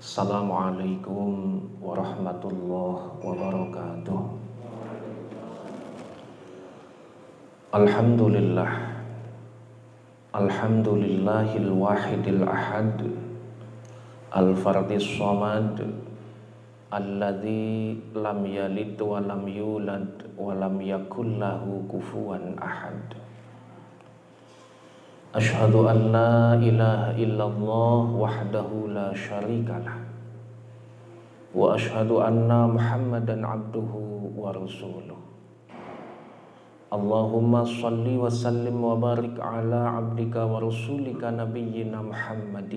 [0.00, 4.20] Assalamualaikum warahmatullahi wabarakatuh.
[7.76, 8.96] Alhamdulillah.
[10.32, 12.96] Alhamdulillahil wahidil ahad.
[14.32, 15.84] Al-fardis samad.
[16.88, 20.80] Alladzi lam yalid wa lam yulad wa lam
[21.92, 23.04] kufuwan ahad.
[25.30, 29.98] أشهد أن لا إله إلا الله وحده لا شريك له
[31.54, 33.92] وأشهد أن محمدا عبده
[34.34, 35.20] ورسوله.
[36.90, 42.74] اللهم صل وسلم وبارك على عبدك ورسولك نبينا محمد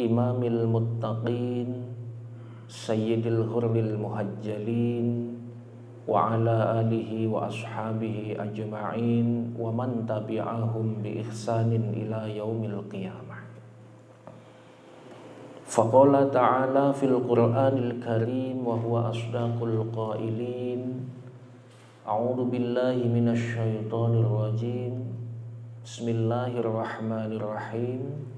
[0.00, 1.68] إمام المتقين
[2.68, 5.35] سيد الغر المهجلين
[6.06, 12.30] sayyidil hurril muhajjalin wa ala alihi wa ashabihi ajma'in wa man tabi'ahum bi ihsanin ila
[12.30, 13.42] yaumil qiyamah
[15.66, 21.10] Faqala ta'ala fil Qur'anil Karim wa huwa asdaqul qailin
[22.06, 25.10] A'udzu billahi minasy syaithanir rajim
[25.82, 28.30] Bismillahirrahmanirrahim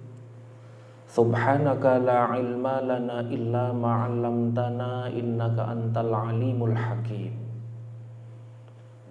[1.05, 4.09] Subhanaka la ilma lana illa ma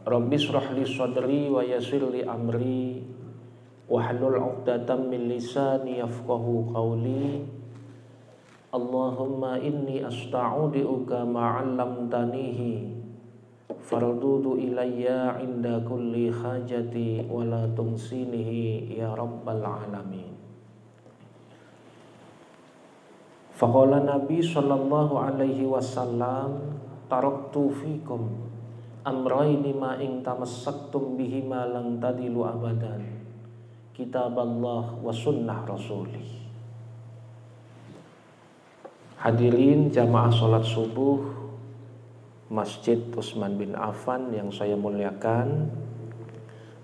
[0.08, 3.04] Rabbi shrah li sadri wa yassir li amri.
[3.92, 7.44] Wahlul 'uqdatam min lisani yafqahu qawli.
[8.72, 12.96] Allahumma inni asta'udi'uka ma 'allamtanihi.
[13.84, 20.32] Fardudu ilayya inda kulli hajati wa la ya rabbal alamin.
[23.52, 26.80] Faqala Nabi sallallahu alaihi wasallam
[27.12, 28.48] taraktu fikum
[29.08, 33.00] amraini ma ing tamassaktum bihi ma lang tadilu abadan
[33.96, 36.36] kitab Allah wa sunnah rasulih
[39.18, 41.18] Hadirin jamaah sholat subuh
[42.54, 45.74] Masjid Utsman bin Affan yang saya muliakan.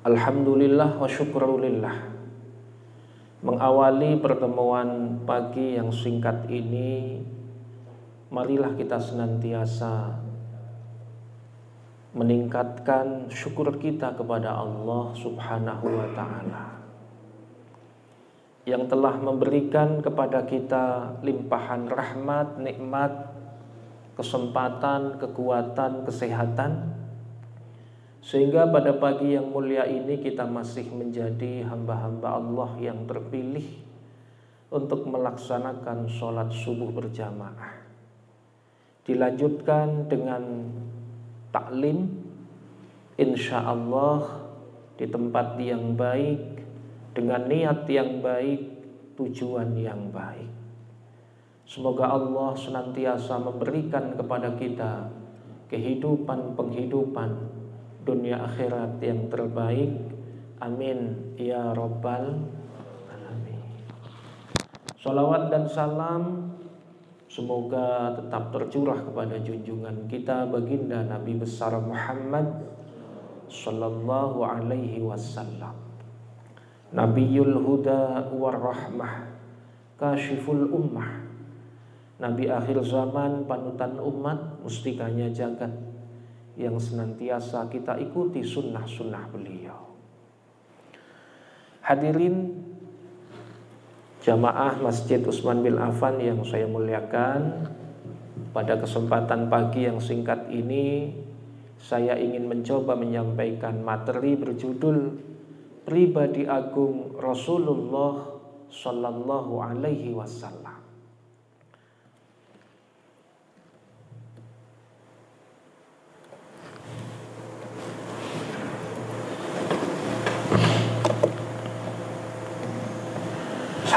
[0.02, 1.94] Alhamdulillah wa syukrulillah.
[3.46, 7.22] Mengawali pertemuan pagi yang singkat ini
[8.34, 10.23] Marilah kita senantiasa
[12.14, 16.64] Meningkatkan syukur kita kepada Allah subhanahu wa ta'ala
[18.70, 23.34] Yang telah memberikan kepada kita limpahan rahmat, nikmat,
[24.14, 26.94] kesempatan, kekuatan, kesehatan
[28.24, 33.84] sehingga pada pagi yang mulia ini kita masih menjadi hamba-hamba Allah yang terpilih
[34.72, 37.84] untuk melaksanakan sholat subuh berjamaah.
[39.04, 40.72] Dilanjutkan dengan
[41.54, 42.10] taklim,
[43.16, 44.50] insya Allah
[44.98, 46.66] di tempat yang baik,
[47.14, 48.62] dengan niat yang baik,
[49.14, 50.50] tujuan yang baik.
[51.64, 55.08] Semoga Allah senantiasa memberikan kepada kita
[55.72, 57.30] kehidupan penghidupan
[58.04, 59.90] dunia akhirat yang terbaik.
[60.60, 62.46] Amin ya rabbal
[63.10, 63.62] alamin.
[65.00, 66.54] Salawat dan salam
[67.34, 72.46] semoga tetap tercurah kepada junjungan kita baginda Nabi besar Muhammad
[73.50, 75.74] sallallahu alaihi wasallam.
[76.94, 79.34] Nabiyul huda war rahmah,
[79.98, 81.26] kashiful ummah.
[82.22, 85.74] Nabi akhir zaman, panutan umat, mustikanya jagat
[86.54, 89.90] yang senantiasa kita ikuti sunnah-sunnah beliau.
[91.82, 92.62] Hadirin
[94.24, 97.68] jamaah Masjid Utsman bin Affan yang saya muliakan,
[98.56, 101.12] pada kesempatan pagi yang singkat ini
[101.76, 105.20] saya ingin mencoba menyampaikan materi berjudul
[105.84, 108.40] Pribadi Agung Rasulullah
[108.72, 110.83] Sallallahu Alaihi Wasallam.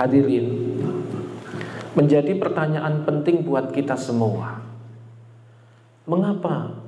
[0.07, 0.79] Hadirin,
[1.99, 4.63] menjadi pertanyaan penting buat kita semua.
[6.07, 6.79] Mengapa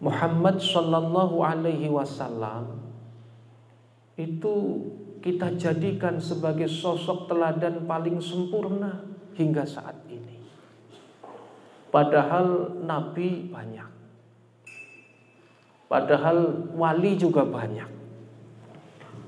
[0.00, 2.80] Muhammad Shallallahu Alaihi Wasallam
[4.16, 4.54] itu
[5.20, 9.04] kita jadikan sebagai sosok teladan paling sempurna
[9.36, 10.40] hingga saat ini?
[11.92, 13.90] Padahal nabi banyak.
[15.92, 17.92] Padahal wali juga banyak.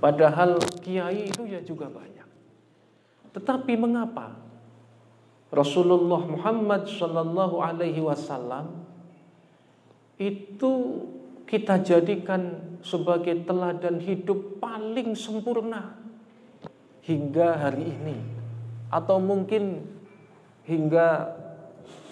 [0.00, 2.21] Padahal kiai itu ya juga banyak.
[3.32, 4.36] Tetapi mengapa
[5.52, 8.84] Rasulullah Muhammad Shallallahu Alaihi Wasallam
[10.16, 10.72] itu
[11.44, 15.96] kita jadikan sebagai teladan hidup paling sempurna
[17.04, 18.18] hingga hari ini.
[18.92, 19.88] atau mungkin
[20.68, 21.32] hingga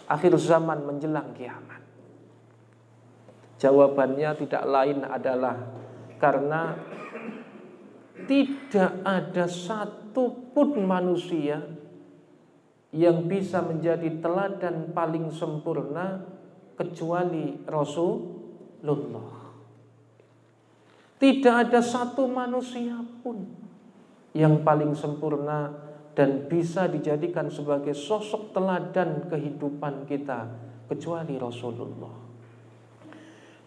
[0.09, 1.85] akhir zaman menjelang kiamat?
[3.61, 5.61] Jawabannya tidak lain adalah
[6.17, 6.73] karena
[8.25, 9.45] tidak ada
[10.11, 11.63] satupun manusia
[12.91, 16.27] yang bisa menjadi teladan paling sempurna
[16.75, 19.39] kecuali Rasulullah.
[21.23, 23.47] Tidak ada satu manusia pun
[24.35, 25.71] yang paling sempurna
[26.19, 30.51] dan bisa dijadikan sebagai sosok teladan kehidupan kita
[30.91, 32.19] kecuali Rasulullah.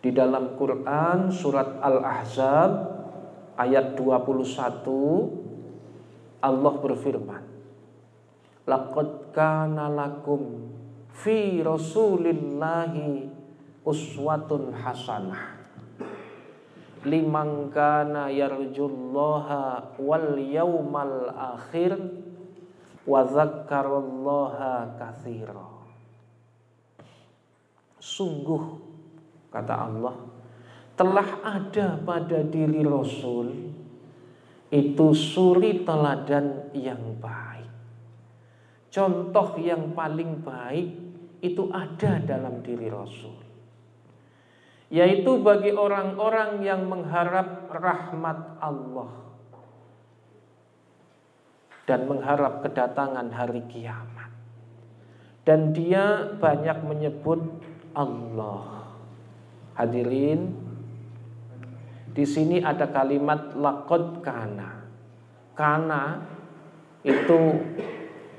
[0.04, 2.72] Di dalam Quran surat Al-Ahzab
[3.56, 5.43] ayat 21
[6.44, 7.54] Allah berfirman
[8.64, 10.72] Laqad kana lakum
[11.12, 13.28] fi Rasulillahi
[13.84, 15.60] uswatun hasanah.
[17.04, 22.00] Liman kana yarjullaha wal yaumal akhir
[23.04, 25.68] wa dzakkarallaha katsira.
[28.00, 28.80] Sungguh
[29.52, 30.16] kata Allah
[30.96, 33.63] telah ada pada diri Rasul
[34.74, 37.70] itu suri teladan yang baik
[38.90, 40.90] contoh yang paling baik
[41.46, 43.38] itu ada dalam diri Rasul
[44.90, 49.24] yaitu bagi orang-orang yang mengharap rahmat Allah
[51.84, 54.32] dan mengharap kedatangan hari kiamat.
[55.44, 57.44] Dan dia banyak menyebut
[57.92, 58.96] Allah.
[59.76, 60.56] Hadirin,
[62.14, 64.86] di sini ada kalimat lakot kana.
[65.58, 66.22] Kana
[67.02, 67.58] itu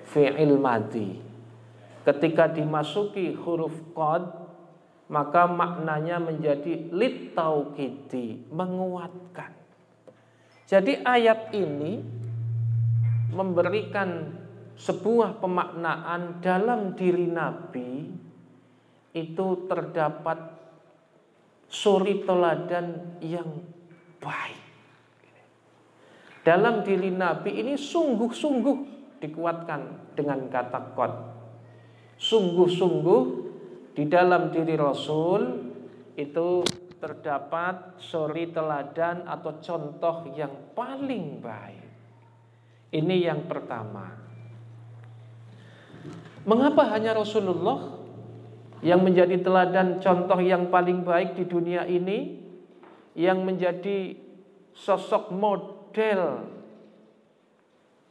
[0.07, 1.19] fi'il madi.
[2.07, 4.45] Ketika dimasuki huruf qad
[5.11, 9.53] maka maknanya menjadi litaukidi menguatkan.
[10.65, 12.01] Jadi ayat ini
[13.35, 14.33] memberikan
[14.81, 17.91] sebuah pemaknaan dalam diri Nabi
[19.15, 20.54] itu terdapat
[21.75, 23.51] suri teladan yang
[24.23, 24.63] baik.
[26.47, 28.79] Dalam diri Nabi ini sungguh-sungguh
[29.19, 31.13] dikuatkan dengan kata kot.
[32.15, 33.23] Sungguh-sungguh
[33.99, 35.43] di dalam diri Rasul
[36.15, 36.63] itu
[37.03, 41.89] terdapat suri teladan atau contoh yang paling baik.
[42.95, 44.15] Ini yang pertama.
[46.45, 48.04] Mengapa hanya Rasulullah
[48.85, 52.37] yang menjadi teladan contoh yang paling baik di dunia ini
[53.17, 54.13] yang menjadi
[54.77, 56.53] sosok model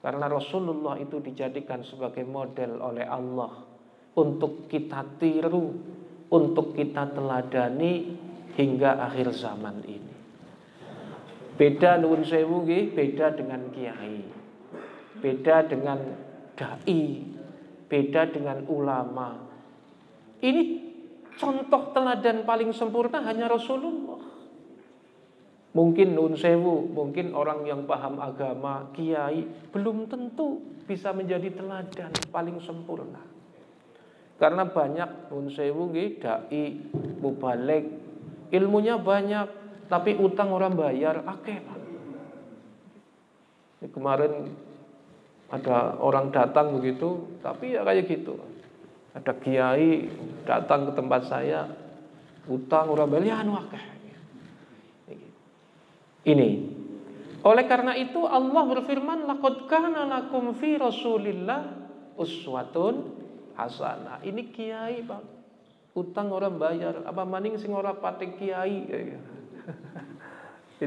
[0.03, 3.63] karena Rasulullah itu dijadikan sebagai model oleh Allah
[4.19, 5.79] untuk kita tiru,
[6.27, 8.19] untuk kita teladani
[8.59, 10.13] hingga akhir zaman ini.
[11.55, 14.25] Beda nuwun sewu beda dengan kiai.
[15.23, 16.01] Beda dengan
[16.57, 17.23] dai,
[17.87, 19.52] beda dengan ulama.
[20.43, 20.63] Ini
[21.39, 24.19] contoh teladan paling sempurna hanya Rasulullah.
[25.73, 32.61] Mungkin nun sewu, mungkin orang yang paham agama, kiai, belum tentu bisa menjadi teladan paling
[32.61, 33.23] sempurna.
[34.37, 36.75] Karena banyak pun sewu dai
[37.23, 37.87] mubalik
[38.51, 39.47] ilmunya banyak
[39.87, 41.79] tapi utang orang bayar akeh Pak.
[43.89, 44.51] Kemarin
[45.49, 48.37] ada orang datang begitu tapi ya kayak gitu.
[49.13, 50.09] Ada kiai
[50.45, 51.69] datang ke tempat saya
[52.49, 53.83] utang orang bayar anu akeh.
[56.23, 56.49] Ini
[57.43, 61.75] oleh karena itu Allah berfirman laqad kana lakum fi Rasulillah
[62.15, 63.11] uswatun
[63.59, 64.23] hasanah.
[64.23, 65.23] Ini kiai, Pak.
[65.93, 68.89] Utang orang bayar, apa maning sing ora patek kiai.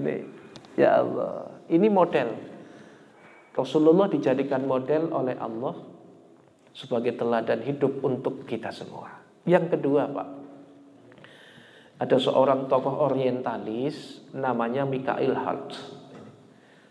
[0.00, 0.16] ini
[0.74, 2.34] ya Allah, ini model.
[3.54, 5.76] Rasulullah dijadikan model oleh Allah
[6.76, 9.24] sebagai teladan hidup untuk kita semua.
[9.48, 10.28] Yang kedua, Pak.
[11.96, 15.72] Ada seorang tokoh orientalis namanya Mikhail Hart.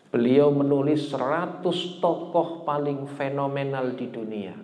[0.10, 1.62] Beliau menulis 100
[2.02, 4.56] tokoh paling fenomenal di dunia.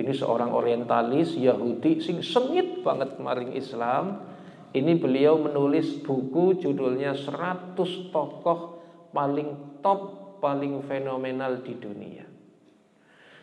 [0.00, 4.26] Ini seorang orientalis Yahudi sing sengit banget maring Islam.
[4.72, 7.76] Ini beliau menulis buku judulnya 100
[8.10, 8.80] tokoh
[9.12, 10.00] paling top,
[10.40, 12.29] paling fenomenal di dunia.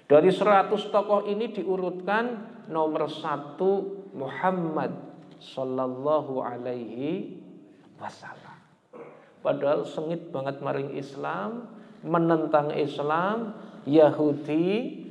[0.08, 2.26] Dari 100 tokoh ini diurutkan
[2.72, 4.96] nomor satu Muhammad
[5.36, 7.36] Sallallahu Alaihi
[8.00, 8.56] Wasallam.
[9.44, 11.68] Padahal sengit banget maring Islam,
[12.08, 15.04] menentang Islam, Yahudi,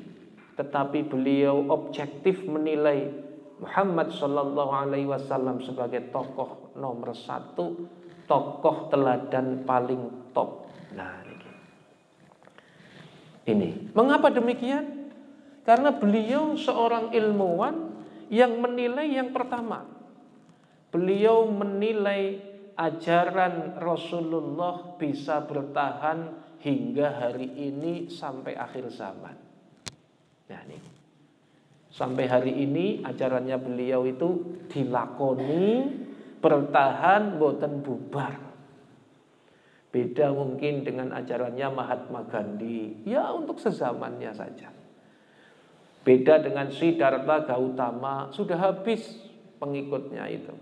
[0.56, 3.12] tetapi beliau objektif menilai
[3.60, 7.84] Muhammad Shallallahu Alaihi Wasallam sebagai tokoh nomor satu,
[8.24, 10.68] tokoh teladan paling top.
[10.96, 11.25] Nah,
[13.46, 13.90] ini.
[13.94, 15.10] Mengapa demikian?
[15.66, 17.90] Karena beliau seorang ilmuwan
[18.30, 19.82] yang menilai yang pertama.
[20.94, 22.38] Beliau menilai
[22.78, 29.36] ajaran Rasulullah bisa bertahan hingga hari ini sampai akhir zaman.
[30.46, 30.92] Nah, ini.
[31.90, 35.88] Sampai hari ini ajarannya beliau itu dilakoni
[36.38, 38.45] bertahan boten bubar.
[39.94, 43.06] Beda mungkin dengan ajarannya Mahatma Gandhi.
[43.06, 44.68] Ya untuk sezamannya saja.
[46.02, 48.30] Beda dengan Siddhartha Gautama.
[48.34, 49.02] Sudah habis
[49.58, 50.54] pengikutnya itu.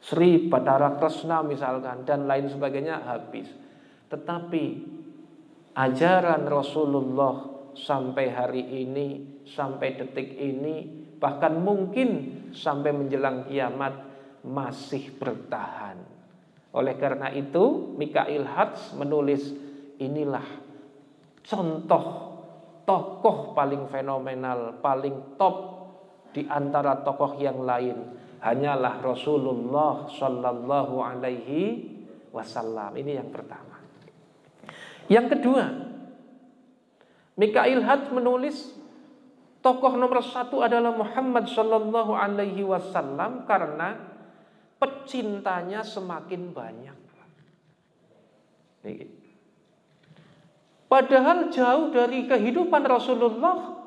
[0.00, 2.02] Sri Bathara Krishna misalkan.
[2.08, 3.48] Dan lain sebagainya habis.
[4.08, 4.64] Tetapi
[5.76, 9.38] ajaran Rasulullah sampai hari ini.
[9.44, 11.06] Sampai detik ini.
[11.20, 12.08] Bahkan mungkin
[12.56, 14.08] sampai menjelang kiamat.
[14.40, 16.19] Masih bertahan
[16.70, 19.50] oleh karena itu, Mikail Hatz menulis
[19.98, 20.46] inilah
[21.42, 22.04] contoh
[22.86, 25.56] tokoh paling fenomenal, paling top
[26.30, 31.90] di antara tokoh yang lain hanyalah Rasulullah Shallallahu Alaihi
[32.30, 32.94] Wasallam.
[32.94, 33.82] Ini yang pertama.
[35.10, 35.64] Yang kedua,
[37.34, 38.74] Mikail Hatz menulis
[39.58, 44.09] tokoh nomor satu adalah Muhammad Shallallahu Alaihi Wasallam karena
[44.80, 46.98] pecintanya semakin banyak.
[50.90, 53.78] Padahal jauh dari kehidupan Rasulullah,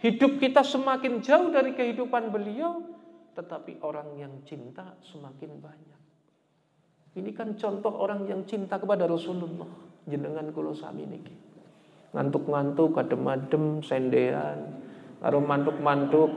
[0.00, 2.80] hidup kita semakin jauh dari kehidupan beliau,
[3.36, 6.00] tetapi orang yang cinta semakin banyak.
[7.12, 9.68] Ini kan contoh orang yang cinta kepada Rasulullah,
[10.08, 11.36] jenengan kulo sami niki.
[12.16, 14.80] Ngantuk-ngantuk, kadem-adem, sendean,
[15.20, 16.32] karo mantuk-mantuk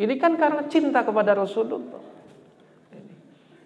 [0.00, 2.07] Ini kan karena cinta kepada Rasulullah.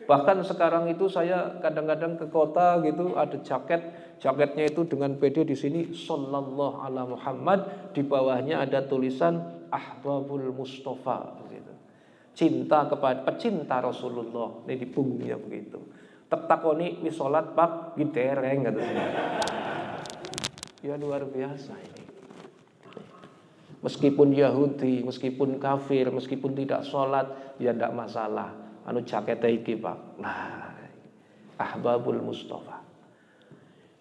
[0.02, 3.80] Bahkan sekarang itu saya kadang-kadang ke kota gitu ada jaket,
[4.18, 11.38] jaketnya itu dengan PD di sini sallallahu ala Muhammad, di bawahnya ada tulisan Ahbabul Mustafa
[11.50, 11.73] gitu.
[12.35, 14.66] Cinta kepada pecinta Rasulullah.
[14.66, 15.78] Ini di punggungnya begitu.
[16.26, 18.80] Tertakoni wis salat Pak gidereng gitu.
[20.82, 22.02] Ya luar biasa ini.
[23.82, 29.99] Meskipun Yahudi, meskipun kafir, meskipun tidak sholat, ya tidak masalah anu jaket iki Pak.
[30.19, 30.75] Nah,
[31.59, 32.83] ahbabul Mustafa.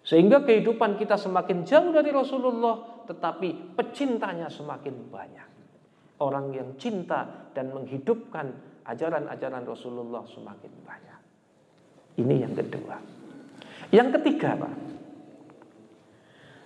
[0.02, 5.48] Sehingga kehidupan kita semakin jauh dari Rasulullah, tetapi pecintanya semakin banyak.
[6.18, 8.50] Orang yang cinta dan menghidupkan
[8.82, 11.20] ajaran-ajaran Rasulullah semakin banyak.
[12.18, 12.96] Ini yang kedua.
[13.94, 14.74] Yang ketiga, Pak.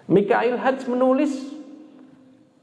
[0.07, 1.33] Mikail Hajj menulis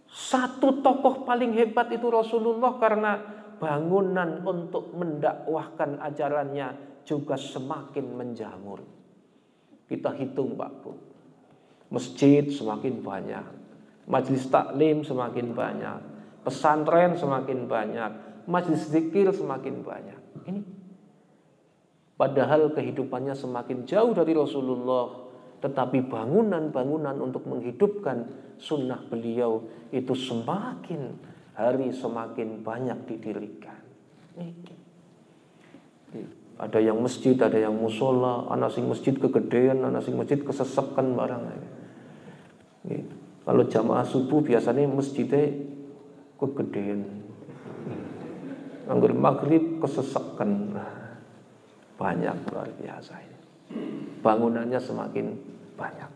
[0.08, 8.82] satu tokoh paling hebat itu Rasulullah karena bangunan untuk mendakwahkan ajarannya juga semakin menjamur.
[9.88, 10.92] Kita hitung Pak Bu.
[11.94, 13.46] Masjid semakin banyak,
[14.10, 16.00] majelis taklim semakin banyak,
[16.42, 18.12] pesantren semakin banyak,
[18.50, 20.20] majelis zikir semakin banyak.
[20.50, 20.62] Ini
[22.18, 25.30] padahal kehidupannya semakin jauh dari Rasulullah,
[25.62, 28.26] tetapi bangunan-bangunan untuk menghidupkan
[28.58, 31.14] sunnah beliau itu semakin
[31.54, 33.82] hari semakin banyak didirikan.
[36.54, 41.44] Ada yang masjid, ada yang musola, anak sing masjid kegedean, anak sing masjid kesesekan barang.
[43.44, 45.52] Kalau jamaah subuh biasanya masjidnya
[46.38, 47.26] kegedean.
[48.88, 50.76] Anggur maghrib kesesekan.
[51.96, 53.38] Banyak luar biasa ini.
[54.20, 55.26] Bangunannya semakin
[55.78, 56.12] banyak.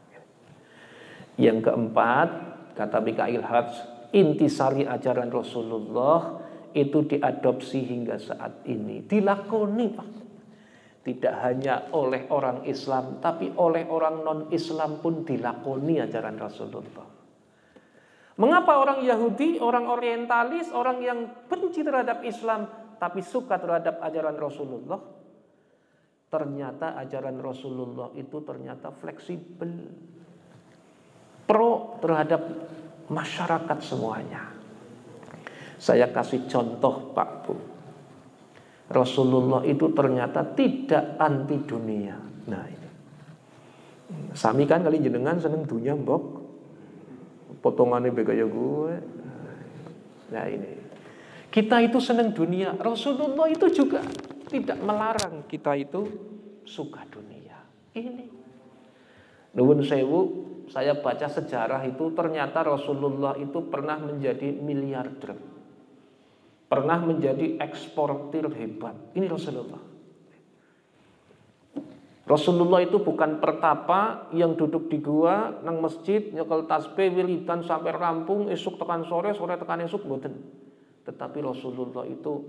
[1.38, 2.30] Yang keempat,
[2.74, 6.42] kata Mikail Hatz, intisari ajaran Rasulullah
[6.74, 9.06] itu diadopsi hingga saat ini.
[9.06, 9.90] Dilakoni.
[11.08, 17.08] Tidak hanya oleh orang Islam, tapi oleh orang non-Islam pun dilakoni ajaran Rasulullah.
[18.38, 22.68] Mengapa orang Yahudi, orang orientalis, orang yang benci terhadap Islam,
[23.00, 25.00] tapi suka terhadap ajaran Rasulullah?
[26.28, 29.88] Ternyata ajaran Rasulullah itu ternyata fleksibel.
[31.48, 32.44] Pro terhadap
[33.08, 34.52] masyarakat semuanya.
[35.78, 37.56] Saya kasih contoh Pak Bu.
[38.88, 42.16] Rasulullah itu ternyata tidak anti dunia.
[42.48, 42.90] Nah ini.
[44.32, 46.24] Sami kan kali jenengan seneng dunia mbok.
[47.60, 48.96] Potongannya begaya gue.
[50.32, 50.72] Nah ini.
[51.52, 52.76] Kita itu seneng dunia.
[52.80, 54.00] Rasulullah itu juga
[54.48, 56.08] tidak melarang kita itu
[56.64, 57.60] suka dunia.
[57.92, 58.26] Ini.
[59.52, 65.36] Nuwun sewu saya baca sejarah itu ternyata Rasulullah itu pernah menjadi miliarder.
[66.68, 69.16] Pernah menjadi eksportir hebat.
[69.16, 69.80] Ini Rasulullah.
[72.28, 78.52] Rasulullah itu bukan pertapa yang duduk di gua nang masjid nyekel tasbih wiridan sampai rampung
[78.52, 80.36] esuk tekan sore sore tekan esuk mboten.
[81.08, 82.44] Tetapi Rasulullah itu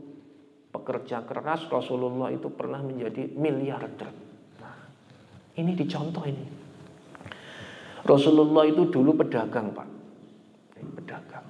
[0.75, 4.11] pekerja keras, Rasulullah itu pernah menjadi miliarder.
[4.59, 4.79] Nah,
[5.55, 6.68] ini dicontoh ini.
[8.07, 9.89] Rasulullah itu dulu pedagang, Pak.
[11.03, 11.47] Pedagang.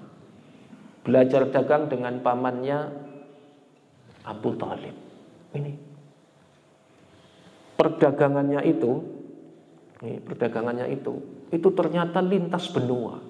[1.05, 2.79] Belajar dagang dengan pamannya
[4.29, 4.97] Abu Talib.
[5.57, 5.73] Ini
[7.81, 8.93] perdagangannya itu,
[10.05, 11.15] ini perdagangannya itu,
[11.49, 13.23] itu ternyata lintas benua,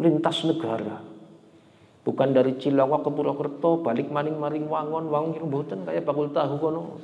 [0.00, 1.02] lintas negara.
[2.02, 6.98] Bukan dari Cilacap ke Purwokerto, balik maning-maring wangon, wangon mboten kayak bakul tahu kono.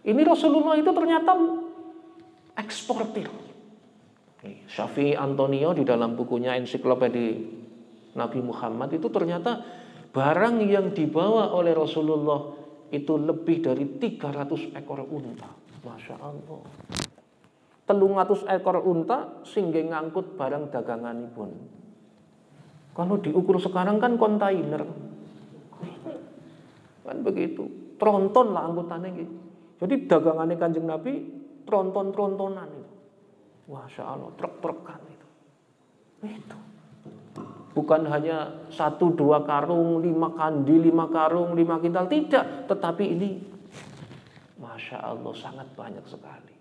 [0.00, 1.36] Ini Rasulullah itu ternyata
[2.60, 3.28] eksportir.
[4.68, 7.28] Syafi'i Antonio di dalam bukunya ensiklopedi
[8.16, 9.60] Nabi Muhammad itu ternyata
[10.10, 12.56] barang yang dibawa oleh Rasulullah
[12.90, 15.50] itu lebih dari 300 ekor unta.
[15.80, 16.60] Masya Allah.
[17.84, 21.50] Telung atus ekor unta sehingga ngangkut barang dagangan pun.
[22.96, 24.82] Kalau diukur sekarang kan kontainer.
[27.06, 27.94] Kan begitu.
[28.00, 29.34] Tronton lah angkutannya gitu.
[29.80, 32.94] Jadi dagangannya kanjeng Nabi tronton-trontonan itu.
[33.70, 35.28] Masya Allah, truk-trukan itu.
[36.26, 36.58] Itu.
[37.70, 42.10] Bukan hanya satu dua karung, lima kandi, lima karung, lima kintal.
[42.10, 42.66] Tidak.
[42.66, 43.30] Tetapi ini
[44.58, 46.54] Masya Allah sangat banyak sekali.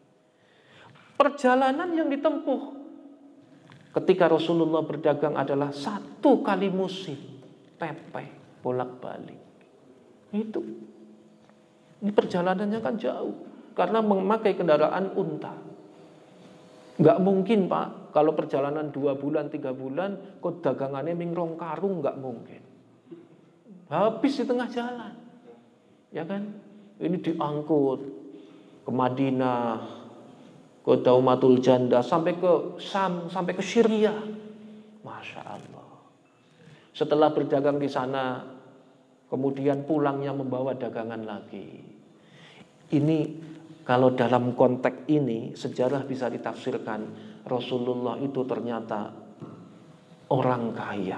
[1.17, 2.61] Perjalanan yang ditempuh
[3.99, 7.17] ketika Rasulullah berdagang adalah satu kali musim.
[7.75, 9.41] Pepe, bolak-balik.
[10.29, 10.61] Itu.
[11.99, 13.35] Ini perjalanannya kan jauh.
[13.77, 15.53] Karena memakai kendaraan unta.
[16.99, 22.61] Nggak mungkin Pak kalau perjalanan dua bulan, tiga bulan, kok dagangannya mingrong karung nggak mungkin.
[23.89, 25.13] Habis di tengah jalan.
[26.11, 26.53] Ya kan?
[26.99, 28.01] Ini diangkut
[28.83, 29.79] ke Madinah,
[30.83, 34.13] ke Daumatul Janda, sampai ke Sam, sampai ke Syria.
[35.05, 35.89] Masya Allah.
[36.91, 38.43] Setelah berdagang di sana,
[39.32, 41.79] kemudian pulangnya membawa dagangan lagi.
[42.89, 43.17] Ini
[43.89, 47.10] kalau dalam konteks ini sejarah bisa ditafsirkan
[47.41, 49.10] Rasulullah itu ternyata
[50.30, 51.17] orang kaya.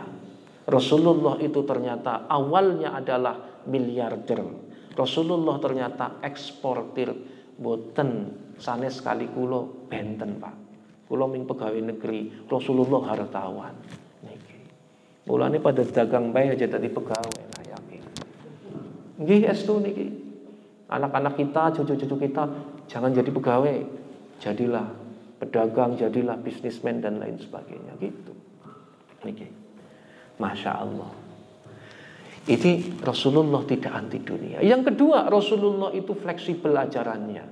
[0.71, 4.39] Rasulullah itu ternyata awalnya adalah miliarder.
[4.95, 7.11] Rasulullah ternyata eksportir
[7.59, 10.55] boten sanes sekali kulo benten pak.
[11.11, 13.75] Kulo ming pegawai negeri, Rasulullah hartawan.
[15.27, 18.03] Mulane pada dagang bae aja tadi pegawai lah yakin.
[19.19, 20.20] Nggih estu niki.
[20.91, 22.43] Anak-anak kita, cucu-cucu kita
[22.91, 23.77] jangan jadi pegawai.
[24.43, 24.87] Jadilah
[25.39, 28.33] pedagang, jadilah bisnismen dan lain sebagainya gitu.
[29.23, 29.47] Ini
[30.37, 31.11] Masya Allah.
[32.41, 34.65] Ini Rasulullah tidak anti dunia.
[34.65, 37.45] Yang kedua, Rasulullah itu fleksibel ajarannya.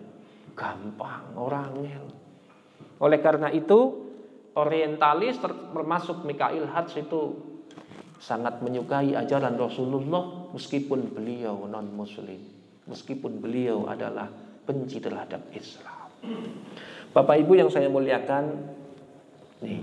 [0.58, 2.02] Gampang, orangnya.
[2.99, 4.10] Oleh karena itu,
[4.58, 7.38] orientalis termasuk Mikail Hats itu
[8.19, 12.58] sangat menyukai ajaran Rasulullah meskipun beliau non muslim.
[12.89, 14.28] Meskipun beliau adalah
[14.65, 16.10] benci terhadap Islam.
[17.13, 18.69] Bapak Ibu yang saya muliakan,
[19.62, 19.82] nih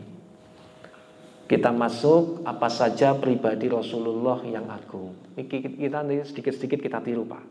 [1.47, 5.15] kita masuk apa saja pribadi Rasulullah yang agung.
[5.39, 7.45] Ini kita sedikit-sedikit kita tiru Pak.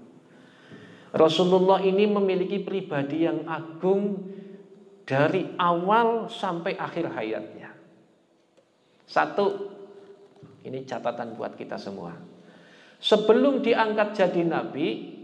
[1.16, 4.20] Rasulullah ini memiliki pribadi yang agung
[5.08, 7.72] dari awal sampai akhir hayatnya.
[9.08, 9.72] Satu,
[10.68, 12.12] ini catatan buat kita semua.
[13.00, 15.15] Sebelum diangkat jadi nabi,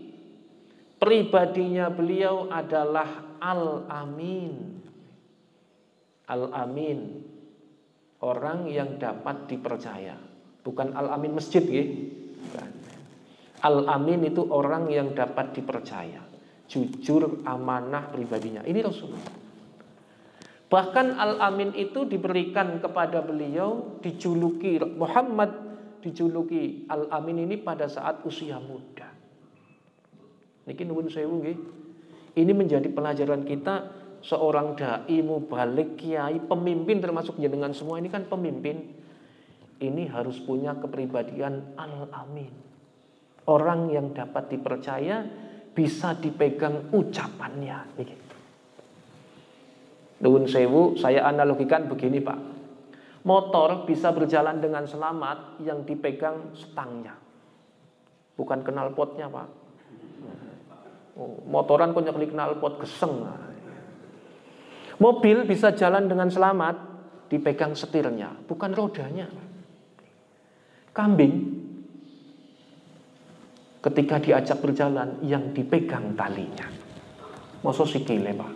[1.01, 4.53] pribadinya beliau adalah Al-Amin.
[6.29, 6.99] Al-Amin.
[8.21, 10.13] Orang yang dapat dipercaya.
[10.61, 11.81] Bukan Al-Amin masjid ya.
[13.65, 16.21] Al-Amin itu orang yang dapat dipercaya.
[16.69, 18.61] Jujur, amanah pribadinya.
[18.61, 19.41] Ini Rasulullah.
[20.71, 25.51] Bahkan Al-Amin itu diberikan kepada beliau, dijuluki Muhammad,
[26.05, 28.90] dijuluki Al-Amin ini pada saat usia muda.
[30.69, 31.57] Niki nuwun sewu nggih.
[32.37, 39.01] Ini menjadi pelajaran kita seorang dai, mubalik, kiai, pemimpin termasuk jenengan semua ini kan pemimpin.
[39.81, 42.53] Ini harus punya kepribadian al-amin.
[43.49, 45.25] Orang yang dapat dipercaya
[45.73, 47.97] bisa dipegang ucapannya.
[50.21, 52.39] Nuwun sewu, saya analogikan begini Pak.
[53.25, 57.17] Motor bisa berjalan dengan selamat yang dipegang stangnya.
[58.37, 59.60] Bukan kenal potnya Pak.
[61.47, 63.27] Motoran kok nyeklik knalpot geseng.
[65.01, 66.75] Mobil bisa jalan dengan selamat
[67.27, 69.27] dipegang setirnya, bukan rodanya.
[70.91, 71.33] Kambing
[73.81, 76.69] ketika diajak berjalan yang dipegang talinya.
[77.65, 78.53] Masa sikile, Pak.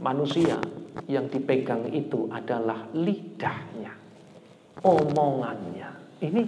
[0.00, 0.56] Manusia
[1.10, 3.92] yang dipegang itu adalah lidahnya,
[4.80, 5.90] omongannya.
[6.24, 6.42] Ini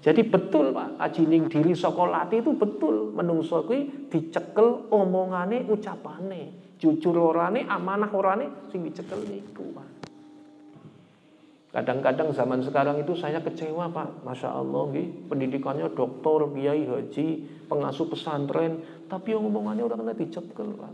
[0.00, 6.72] jadi betul Pak, ajining diri sokolati itu betul menungso kuwi dicekel omongane ucapane.
[6.80, 9.88] Jujur orane, amanah orane sing dicekel niku Pak.
[11.70, 15.28] Kadang-kadang zaman sekarang itu saya kecewa Pak, Masya Allah gitu.
[15.28, 20.92] pendidikannya doktor, biaya haji, pengasuh pesantren, tapi yang ngomongannya orang kena dicekel Pak.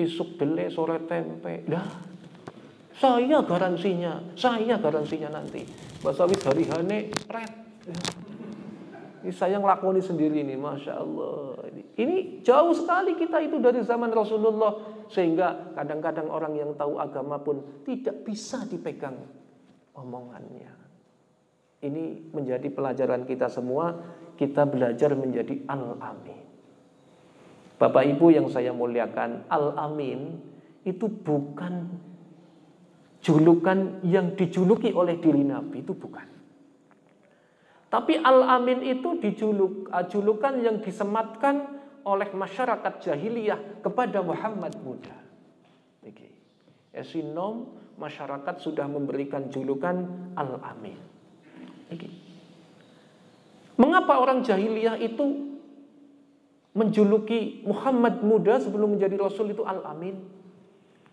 [0.00, 2.08] Isuk dele, sore tempe, dah.
[2.96, 5.62] Saya garansinya, saya garansinya nanti.
[6.00, 7.52] Bahasa wis hari hane, red.
[9.20, 11.68] Ini saya ngelakoni sendiri ini, Masya Allah.
[11.96, 15.04] Ini jauh sekali kita itu dari zaman Rasulullah.
[15.12, 19.18] Sehingga kadang-kadang orang yang tahu agama pun tidak bisa dipegang
[19.92, 20.72] omongannya.
[21.84, 23.92] Ini menjadi pelajaran kita semua.
[24.40, 26.40] Kita belajar menjadi al-amin.
[27.76, 30.40] Bapak Ibu yang saya muliakan, al-amin
[30.84, 31.88] itu bukan
[33.20, 36.39] julukan yang dijuluki oleh diri Nabi, itu bukan.
[37.90, 45.20] Tapi Al-Amin itu dijuluk, uh, julukan yang disematkan oleh masyarakat jahiliyah kepada Muhammad muda.
[46.90, 47.70] Esinom
[48.02, 50.98] masyarakat sudah memberikan julukan Al-Amin.
[53.78, 55.56] Mengapa orang jahiliyah itu
[56.76, 60.20] menjuluki Muhammad muda sebelum menjadi rasul itu Al-Amin?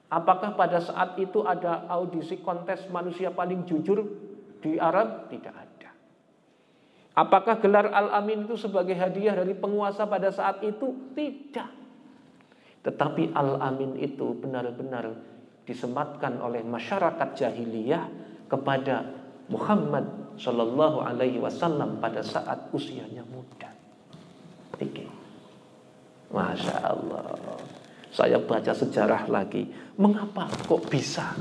[0.07, 4.03] Apakah pada saat itu ada audisi kontes manusia paling jujur
[4.63, 5.31] di Arab?
[5.31, 5.66] Tidak ada.
[7.17, 10.93] Apakah gelar Al-Amin itu sebagai hadiah dari penguasa pada saat itu?
[11.17, 11.71] Tidak.
[12.85, 15.17] Tetapi Al-Amin itu benar-benar
[15.65, 18.05] disematkan oleh masyarakat jahiliyah
[18.45, 19.17] kepada
[19.49, 20.05] Muhammad
[20.37, 23.73] Shallallahu Alaihi Wasallam pada saat usianya muda.
[24.77, 25.09] Oke.
[26.29, 27.33] Masya Allah.
[28.13, 29.65] Saya baca sejarah lagi.
[29.97, 31.33] Mengapa kok bisa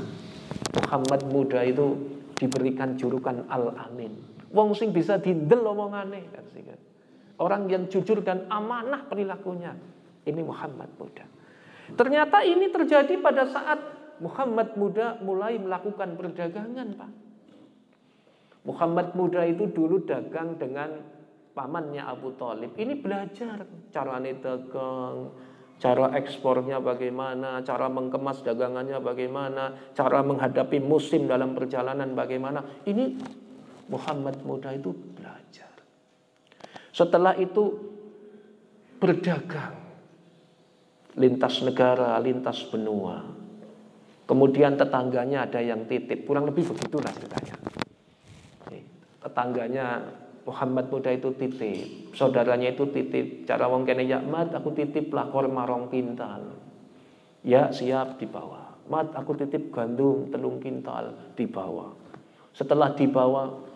[0.73, 4.36] Muhammad muda itu diberikan julukan Al-Amin?
[4.51, 6.79] Wong sing bisa dindel omongane kan kan.
[7.37, 9.77] Orang yang jujur dan amanah perilakunya.
[10.25, 11.23] Ini Muhammad muda.
[11.93, 13.79] Ternyata ini terjadi pada saat
[14.19, 17.11] Muhammad muda mulai melakukan perdagangan, Pak.
[18.67, 20.99] Muhammad muda itu dulu dagang dengan
[21.55, 22.75] pamannya Abu Talib.
[22.75, 25.31] Ini belajar cara dagang,
[25.79, 32.65] cara ekspornya bagaimana, cara mengemas dagangannya bagaimana, cara menghadapi musim dalam perjalanan bagaimana.
[32.83, 33.05] Ini
[33.87, 35.71] Muhammad muda itu belajar.
[36.91, 37.77] Setelah itu
[38.97, 39.77] berdagang
[41.17, 43.25] lintas negara, lintas benua.
[44.27, 47.55] Kemudian tetangganya ada yang titip, kurang lebih begitulah ceritanya.
[49.23, 49.85] Tetangganya
[50.47, 53.43] Muhammad muda itu titip, saudaranya itu titip.
[53.43, 56.55] Cara wong kene ya mat aku titip lakor marong kintal.
[57.43, 58.79] Ya siap dibawa.
[58.87, 61.91] Mat aku titip gandum telung kintal dibawa.
[62.55, 63.66] Setelah dibawa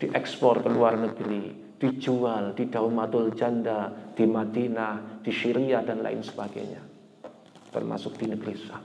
[0.00, 6.82] diekspor ke luar negeri, dijual di Daumatul Janda, di Madinah, di Syria dan lain sebagainya.
[7.70, 8.84] Termasuk di negeri Syam.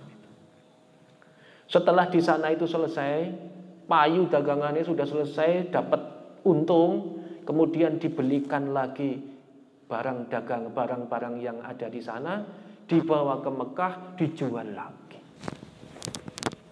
[1.66, 3.34] Setelah di sana itu selesai,
[3.90, 6.02] payu dagangannya sudah selesai, dapat
[6.46, 9.18] untung, kemudian dibelikan lagi
[9.86, 12.42] barang dagang, barang-barang yang ada di sana,
[12.86, 15.22] dibawa ke Mekah, dijual lagi.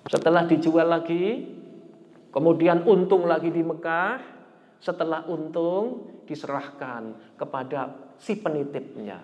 [0.09, 1.45] Setelah dijual lagi,
[2.33, 4.32] kemudian untung lagi di Mekah,
[4.83, 9.23] setelah untung diserahkan kepada si penitipnya.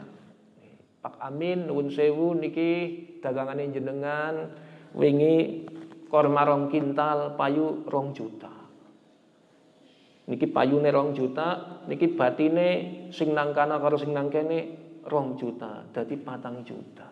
[1.03, 2.71] Pak Amin nuwun sewu niki
[3.19, 4.55] dagangane jenengan
[4.95, 5.67] wingi
[6.07, 8.51] korma rong kintal payu rong juta.
[10.29, 12.69] Niki payune rong juta, niki batine
[13.11, 14.77] sing nang kana karo sing nang kene
[15.09, 17.09] rong juta, dadi patang juta.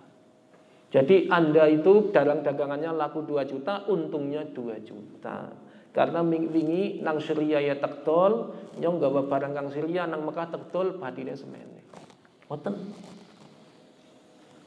[0.88, 5.52] Jadi Anda itu dalam dagangannya laku 2 juta, untungnya 2 juta.
[5.98, 11.34] Karena wingi nang Syria ya tektol, nyong gawa barang kang Syria nang Mekah tektol batine
[11.34, 11.82] semene.
[12.46, 12.74] Ngoten.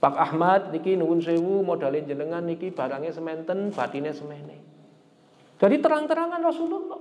[0.02, 4.58] Pak Ahmad niki nuwun sewu modalin jenengan niki barangnya sementen batine semene.
[5.62, 6.98] Jadi terang-terangan Rasulullah.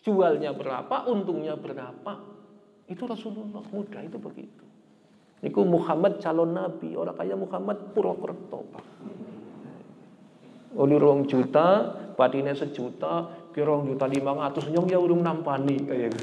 [0.00, 2.24] Jualnya berapa, untungnya berapa.
[2.88, 4.64] Itu Rasulullah muda itu begitu.
[5.44, 8.86] Niku Muhammad calon nabi, orang kaya Muhammad Purwokerto, Pak.
[10.80, 16.14] Oli rong juta, batine sejuta, kira juta lima ratus nyong ya urung nampani kayak.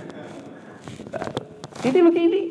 [1.82, 2.42] Ini begini,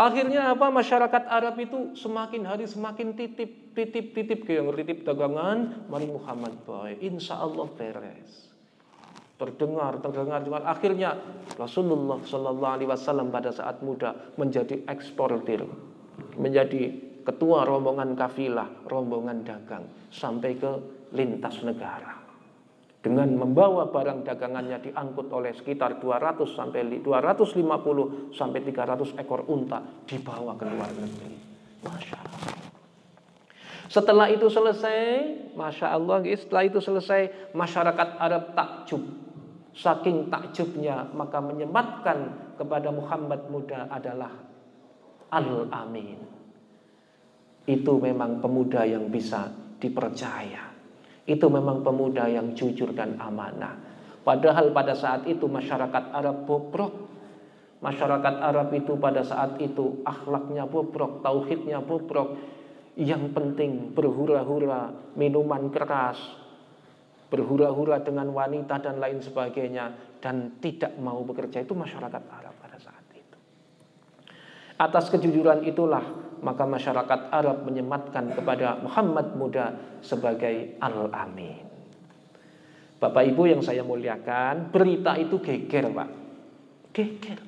[0.00, 6.08] Akhirnya apa masyarakat Arab itu semakin hari semakin titip titip titip kayak titip dagangan mari
[6.08, 8.48] Muhammad boy insya Allah beres.
[9.40, 10.68] terdengar, terdengar, terdengar.
[10.68, 11.16] Akhirnya
[11.56, 15.64] Rasulullah Shallallahu Alaihi Wasallam pada saat muda menjadi eksportir,
[16.36, 16.92] menjadi
[17.24, 22.18] ketua rombongan kafilah, rombongan dagang sampai ke lintas negara.
[23.00, 30.52] Dengan membawa barang dagangannya diangkut oleh sekitar 200 sampai 250 sampai 300 ekor unta dibawa
[30.60, 31.32] ke luar negeri.
[31.80, 32.54] Masya Allah.
[33.90, 35.00] Setelah itu selesai,
[35.56, 39.02] Masya Allah, setelah itu selesai, masyarakat Arab takjub
[39.70, 44.34] Saking takjubnya maka menyematkan kepada Muhammad muda adalah
[45.30, 46.18] Al-Amin.
[47.70, 49.46] Itu memang pemuda yang bisa
[49.78, 50.69] dipercaya.
[51.30, 53.78] Itu memang pemuda yang jujur dan amanah.
[54.26, 57.06] Padahal pada saat itu masyarakat Arab bobrok.
[57.80, 62.34] Masyarakat Arab itu pada saat itu akhlaknya bobrok, tauhidnya bobrok.
[62.98, 66.18] Yang penting berhura-hura, minuman keras,
[67.30, 73.06] berhura-hura dengan wanita dan lain sebagainya dan tidak mau bekerja itu masyarakat Arab pada saat
[73.14, 73.38] itu.
[74.76, 76.02] Atas kejujuran itulah
[76.40, 81.70] maka masyarakat Arab menyematkan kepada Muhammad muda sebagai Al-Amin.
[83.00, 86.10] Bapak Ibu yang saya muliakan, berita itu geger, Pak.
[86.92, 87.40] Geger.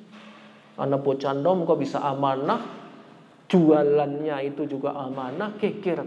[0.81, 2.57] Anak bocah nom kok bisa amanah,
[3.45, 6.01] jualannya itu juga amanah, geger.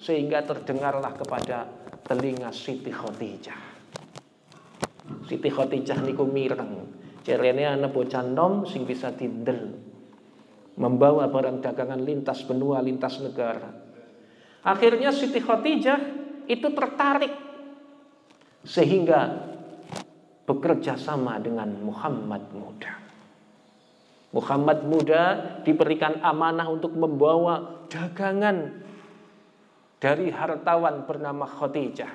[0.00, 1.68] Sehingga terdengarlah kepada
[2.08, 3.60] telinga Siti Khadijah.
[5.28, 6.88] Siti Khadijah niku mireng.
[7.20, 9.76] Cerene ana bocah nom sing bisa tindel.
[10.76, 13.72] Membawa barang dagangan lintas benua, lintas negara.
[14.60, 16.00] Akhirnya Siti Khadijah
[16.46, 17.32] itu tertarik
[18.66, 19.46] sehingga
[20.46, 22.92] bekerja sama dengan Muhammad muda.
[24.34, 25.22] Muhammad muda
[25.64, 28.84] diberikan amanah untuk membawa dagangan
[29.96, 32.10] dari hartawan bernama Khadijah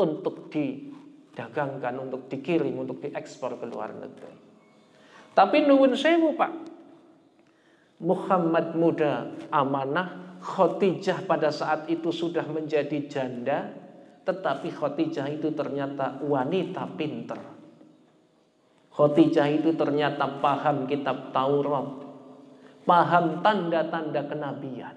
[0.00, 4.34] untuk didagangkan, untuk dikirim, untuk diekspor ke luar negeri.
[5.30, 6.52] Tapi nuwun sewu Pak,
[8.00, 13.76] Muhammad muda amanah, Khadijah pada saat itu sudah menjadi janda,
[14.24, 17.36] tetapi Khadijah itu ternyata wanita pinter.
[18.90, 21.88] Khadijah itu ternyata paham kitab Taurat,
[22.88, 24.96] paham tanda-tanda kenabian.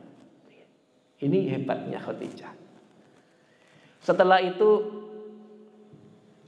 [1.20, 2.52] Ini hebatnya Khadijah.
[4.04, 4.70] Setelah itu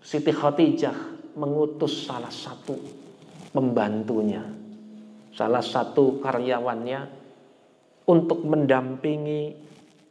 [0.03, 0.95] Siti Khadijah
[1.35, 2.75] mengutus salah satu
[3.51, 4.43] pembantunya,
[5.35, 6.99] salah satu karyawannya
[8.07, 9.51] untuk mendampingi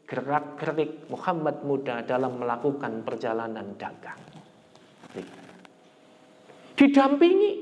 [0.05, 4.21] gerak-gerik Muhammad muda dalam melakukan perjalanan dagang.
[6.77, 7.53] Didampingi.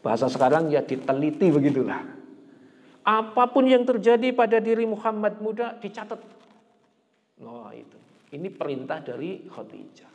[0.00, 2.00] Bahasa sekarang ya diteliti begitulah.
[3.04, 6.20] Apa pun yang terjadi pada diri Muhammad muda dicatat.
[7.42, 7.98] Oh itu.
[8.30, 10.12] Ini perintah dari Khadijah.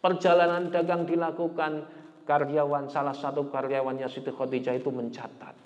[0.00, 1.84] Perjalanan dagang dilakukan
[2.24, 5.56] karyawan salah satu karyawannya Siti Khadijah itu mencatat.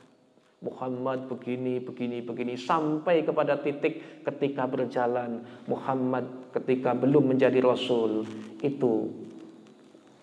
[0.59, 8.27] Muhammad begini, begini, begini sampai kepada titik ketika berjalan Muhammad ketika belum menjadi rasul
[8.59, 9.07] itu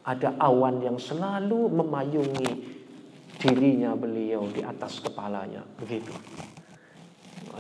[0.04, 2.52] ada awan yang selalu memayungi
[3.40, 6.12] dirinya beliau di atas kepalanya begitu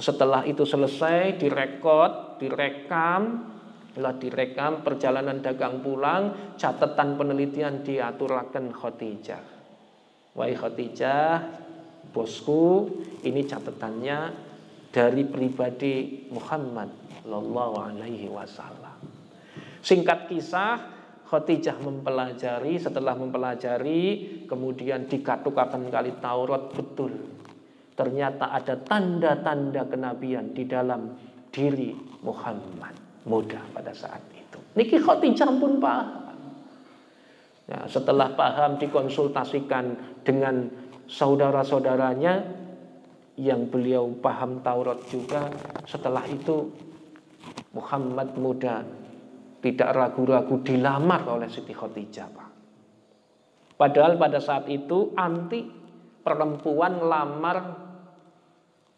[0.04, 3.55] setelah itu selesai direkod direkam
[3.96, 9.44] lah direkam perjalanan dagang pulang catatan penelitian diaturakan Khadijah
[10.36, 11.64] wahai Khadijah
[12.16, 12.88] bosku
[13.24, 14.20] ini catatannya
[14.96, 16.88] dari pribadi Muhammad
[17.20, 18.96] Sallallahu Alaihi Wasallam.
[19.84, 20.96] Singkat kisah
[21.28, 24.02] Khadijah mempelajari, setelah mempelajari,
[24.48, 27.12] kemudian dikatukakan kali Taurat betul.
[27.98, 31.18] Ternyata ada tanda-tanda kenabian di dalam
[31.52, 31.92] diri
[32.24, 34.58] Muhammad muda pada saat itu.
[34.78, 36.24] Niki Khadijah pun paham.
[37.66, 40.70] Ya, setelah paham dikonsultasikan dengan
[41.10, 42.46] saudara-saudaranya
[43.42, 45.50] yang beliau paham Taurat juga.
[45.90, 46.70] Setelah itu
[47.74, 48.86] Muhammad muda
[49.60, 52.50] tidak ragu-ragu dilamar oleh Siti Khadijah Pak.
[53.76, 55.66] Padahal pada saat itu anti
[56.22, 57.58] perempuan lamar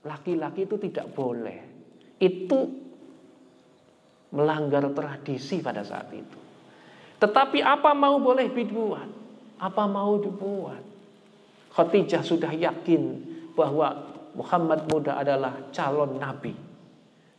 [0.05, 1.59] laki-laki itu tidak boleh.
[2.21, 2.86] Itu
[4.33, 6.39] melanggar tradisi pada saat itu.
[7.17, 9.09] Tetapi apa mau boleh dibuat?
[9.57, 10.83] Apa mau dibuat?
[11.73, 13.03] Khadijah sudah yakin
[13.57, 16.53] bahwa Muhammad muda adalah calon nabi.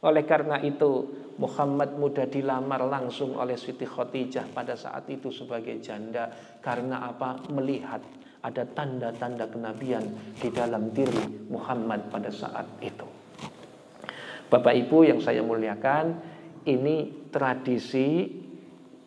[0.02, 1.06] Oleh karena itu
[1.38, 7.38] Muhammad muda dilamar langsung oleh Siti Khadijah pada saat itu sebagai janda karena apa?
[7.54, 8.02] Melihat
[8.42, 10.02] ada tanda-tanda kenabian
[10.38, 13.06] di dalam diri Muhammad pada saat itu.
[14.50, 16.18] Bapak Ibu yang saya muliakan,
[16.68, 18.28] ini tradisi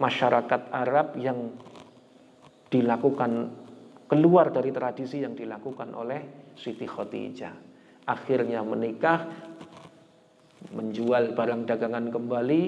[0.02, 1.54] masyarakat Arab yang
[2.74, 3.54] dilakukan
[4.10, 7.54] keluar dari tradisi yang dilakukan oleh Siti Khadijah.
[8.10, 9.30] Akhirnya menikah,
[10.74, 12.62] menjual barang dagangan kembali,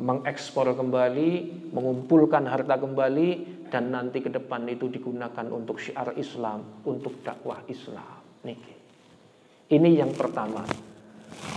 [0.00, 1.30] mengekspor kembali,
[1.76, 3.28] mengumpulkan harta kembali,
[3.68, 8.24] dan nanti ke depan itu digunakan untuk syiar Islam, untuk dakwah Islam.
[9.70, 10.89] Ini yang pertama.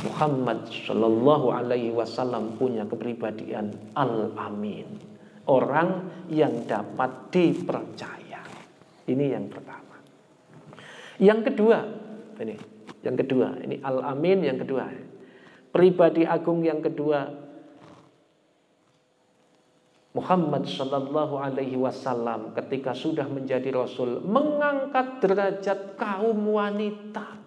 [0.04, 4.88] Muhammad Shallallahu Alaihi Wasallam punya kepribadian al-amin,
[5.48, 8.42] orang yang dapat dipercaya.
[9.04, 9.98] Ini yang pertama.
[11.20, 11.80] Yang kedua,
[12.40, 12.56] ini
[13.04, 14.88] yang kedua, ini al-amin yang kedua.
[15.74, 17.44] Pribadi agung yang kedua
[20.14, 27.43] Muhammad Shallallahu Alaihi Wasallam ketika sudah menjadi Rasul mengangkat derajat kaum wanita.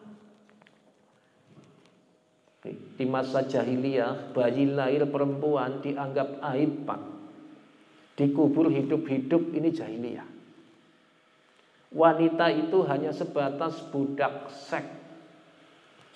[2.73, 7.01] Di masa jahiliyah bayi lahir perempuan dianggap aib pak.
[8.17, 10.29] Dikubur hidup-hidup ini jahiliyah.
[11.93, 15.05] Wanita itu hanya sebatas budak seks.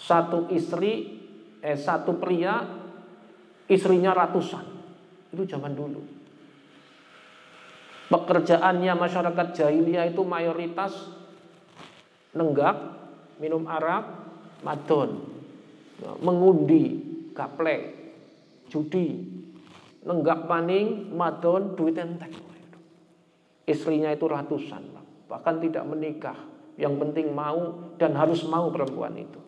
[0.00, 1.20] Satu istri,
[1.60, 2.64] eh satu pria,
[3.68, 4.64] istrinya ratusan.
[5.30, 6.00] Itu zaman dulu.
[8.10, 11.14] Pekerjaannya masyarakat jahiliyah itu mayoritas
[12.34, 12.74] nenggak,
[13.38, 14.08] minum arak,
[14.66, 15.39] madon,
[16.20, 16.98] mengundi,
[17.36, 17.80] gaplek,
[18.72, 19.20] judi,
[20.04, 22.32] nenggak paning, madon, duit entek.
[23.68, 24.82] Istrinya itu ratusan,
[25.30, 26.38] bahkan tidak menikah.
[26.80, 29.40] Yang penting mau dan harus mau perempuan itu.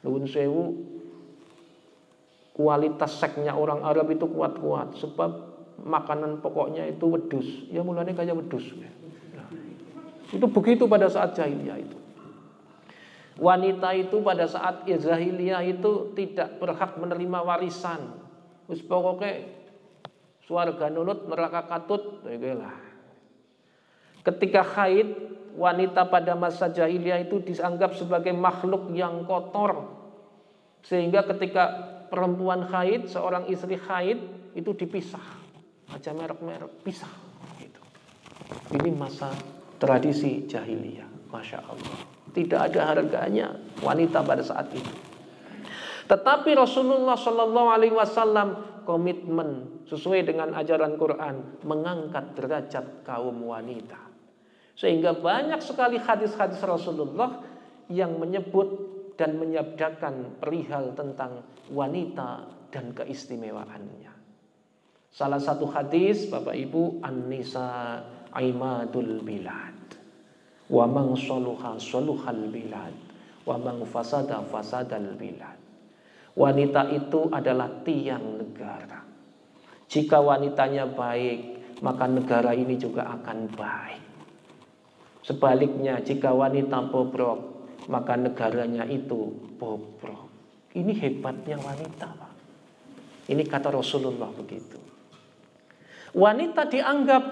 [0.00, 0.80] Nuwun sewu
[2.56, 5.30] kualitas seksnya orang Arab itu kuat-kuat sebab
[5.84, 7.48] makanan pokoknya itu wedus.
[7.68, 8.72] Ya mulanya kayak wedus.
[8.72, 9.48] Nah,
[10.32, 11.99] itu begitu pada saat jahiliyah itu.
[13.38, 18.18] Wanita itu pada saat jahiliyah itu tidak berhak menerima warisan.
[18.66, 19.46] Wis pokoknya
[20.44, 22.74] suarga nulut neraka katut, lah.
[24.26, 25.08] Ketika haid,
[25.54, 29.88] wanita pada masa jahiliyah itu dianggap sebagai makhluk yang kotor.
[30.82, 31.64] Sehingga ketika
[32.10, 34.18] perempuan haid, seorang istri haid
[34.58, 35.22] itu dipisah
[35.90, 37.10] aja merek-merek pisah
[37.58, 37.82] gitu.
[38.74, 39.30] Ini masa
[39.78, 42.19] tradisi jahiliyah, masya Allah.
[42.30, 44.92] Tidak ada harganya wanita pada saat itu.
[46.10, 54.10] Tetapi Rasulullah Shallallahu Alaihi Wasallam komitmen sesuai dengan ajaran Quran mengangkat derajat kaum wanita.
[54.74, 57.46] Sehingga banyak sekali hadis-hadis Rasulullah
[57.86, 64.10] yang menyebut dan menyabdakan perihal tentang wanita dan keistimewaannya.
[65.10, 68.00] Salah satu hadis Bapak Ibu An-Nisa
[68.32, 69.99] Aimadul Bilad.
[70.70, 72.94] Wa mang soluha soluhal bilad.
[73.42, 75.58] Wa mang fasada fasadal bilad.
[76.38, 79.02] Wanita itu adalah tiang negara.
[79.90, 84.04] Jika wanitanya baik, maka negara ini juga akan baik.
[85.26, 90.30] Sebaliknya, jika wanita bobrok, maka negaranya itu bobrok.
[90.70, 92.32] Ini hebatnya wanita, Pak.
[93.26, 94.78] Ini kata Rasulullah begitu.
[96.14, 97.22] Wanita dianggap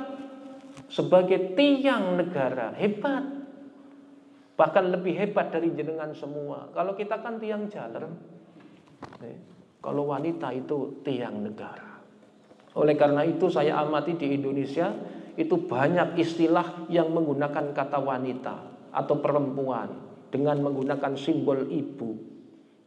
[0.89, 3.25] sebagai tiang negara, hebat.
[4.59, 6.67] Bahkan lebih hebat dari jenengan semua.
[6.75, 8.11] Kalau kita kan tiang jalan.
[9.79, 12.03] Kalau wanita itu tiang negara.
[12.75, 14.91] Oleh karena itu saya amati di Indonesia
[15.39, 18.57] itu banyak istilah yang menggunakan kata wanita
[18.91, 19.87] atau perempuan
[20.35, 22.19] dengan menggunakan simbol ibu.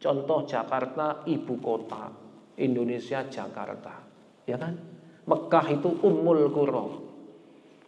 [0.01, 2.11] Contoh Jakarta ibu kota,
[2.59, 4.03] Indonesia Jakarta.
[4.43, 4.75] Ya kan?
[5.23, 7.10] Mekah itu Ummul Qura.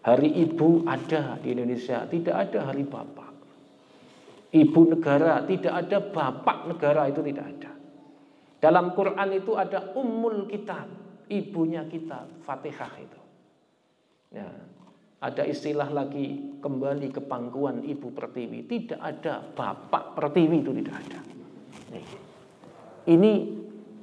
[0.03, 3.31] Hari ibu ada di Indonesia, tidak ada hari bapak.
[4.51, 7.71] Ibu negara, tidak ada bapak negara itu tidak ada.
[8.59, 10.91] Dalam Quran itu ada Ummul Kitab,
[11.31, 13.21] ibunya kita, Fatihah itu.
[14.35, 14.51] Ya,
[15.23, 18.67] ada istilah lagi kembali ke pangkuan ibu pertiwi.
[18.67, 21.19] Tidak ada bapak pertiwi itu tidak ada.
[23.07, 23.31] Ini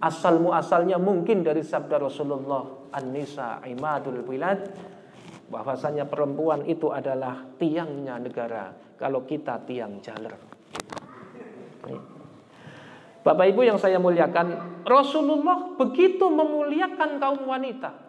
[0.01, 4.61] asal muasalnya mungkin dari sabda Rasulullah An-Nisa Imadul Bilad
[5.51, 10.33] bahwasanya perempuan itu adalah tiangnya negara kalau kita tiang jaler.
[13.21, 18.09] Bapak Ibu yang saya muliakan, Rasulullah begitu memuliakan kaum wanita.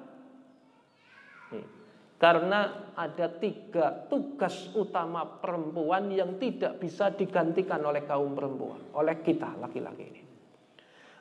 [2.16, 9.58] Karena ada tiga tugas utama perempuan yang tidak bisa digantikan oleh kaum perempuan, oleh kita
[9.58, 10.22] laki-laki ini.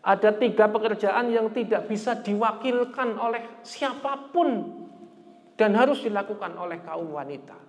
[0.05, 4.49] Ada tiga pekerjaan yang tidak bisa diwakilkan oleh siapa pun
[5.61, 7.61] dan harus dilakukan oleh kaum wanita.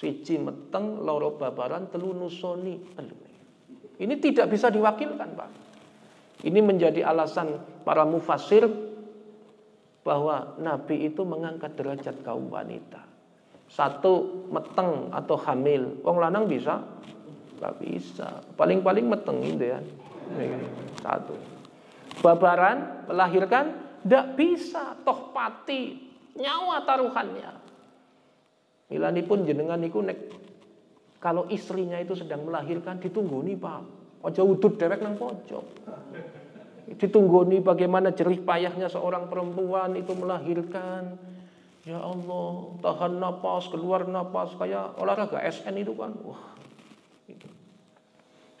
[0.00, 2.80] Siji meteng, loro babaran, telu nusoni.
[4.00, 5.50] Ini tidak bisa diwakilkan, Pak.
[6.40, 8.64] Ini menjadi alasan para mufasir
[10.00, 13.04] bahwa Nabi itu mengangkat derajat kaum wanita.
[13.68, 16.00] Satu meteng atau hamil.
[16.00, 16.80] Wong lanang bisa?
[17.60, 18.40] Gak bisa.
[18.56, 19.84] Paling-paling meteng gitu ya.
[21.04, 21.36] Satu.
[22.24, 24.96] Babaran, melahirkan, tidak bisa.
[25.04, 26.09] Toh pati,
[26.40, 27.52] nyawa taruhannya.
[28.90, 30.18] Milani pun jenengan niku nek
[31.20, 33.80] kalau istrinya itu sedang melahirkan ditunggu nih pak.
[34.24, 35.64] Ojo udut dewek nang pojok.
[36.96, 41.16] Ditunggu nih bagaimana jerih payahnya seorang perempuan itu melahirkan.
[41.88, 46.12] Ya Allah, tahan napas, keluar napas kayak olahraga SN itu kan.
[46.24, 46.56] Wah.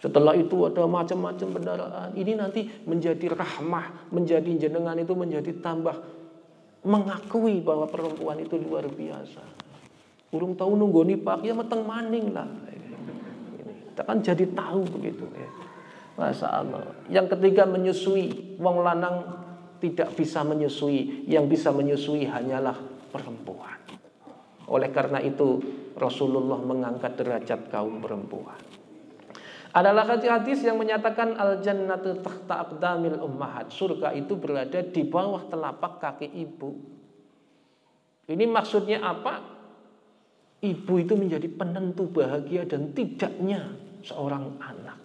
[0.00, 2.10] Setelah itu ada macam-macam kendaraan.
[2.16, 6.19] Ini nanti menjadi rahmah, menjadi jenengan itu menjadi tambah
[6.84, 9.42] mengakui bahwa perempuan itu luar biasa.
[10.30, 12.46] Urung tahu nunggu pak ya meteng maning lah.
[13.90, 15.48] Kita kan jadi tahu begitu ya.
[16.16, 16.94] Masya Allah.
[17.10, 18.56] Yang ketiga menyusui.
[18.62, 19.26] Wong lanang
[19.82, 21.26] tidak bisa menyusui.
[21.26, 22.78] Yang bisa menyusui hanyalah
[23.10, 23.76] perempuan.
[24.70, 25.58] Oleh karena itu
[25.98, 28.69] Rasulullah mengangkat derajat kaum perempuan.
[29.70, 33.70] Adalah hadis yang menyatakan al jannatu tahta aqdamil ummahat.
[33.70, 36.74] Surga itu berada di bawah telapak kaki ibu.
[38.26, 39.38] Ini maksudnya apa?
[40.60, 43.70] Ibu itu menjadi penentu bahagia dan tidaknya
[44.02, 44.98] seorang anak.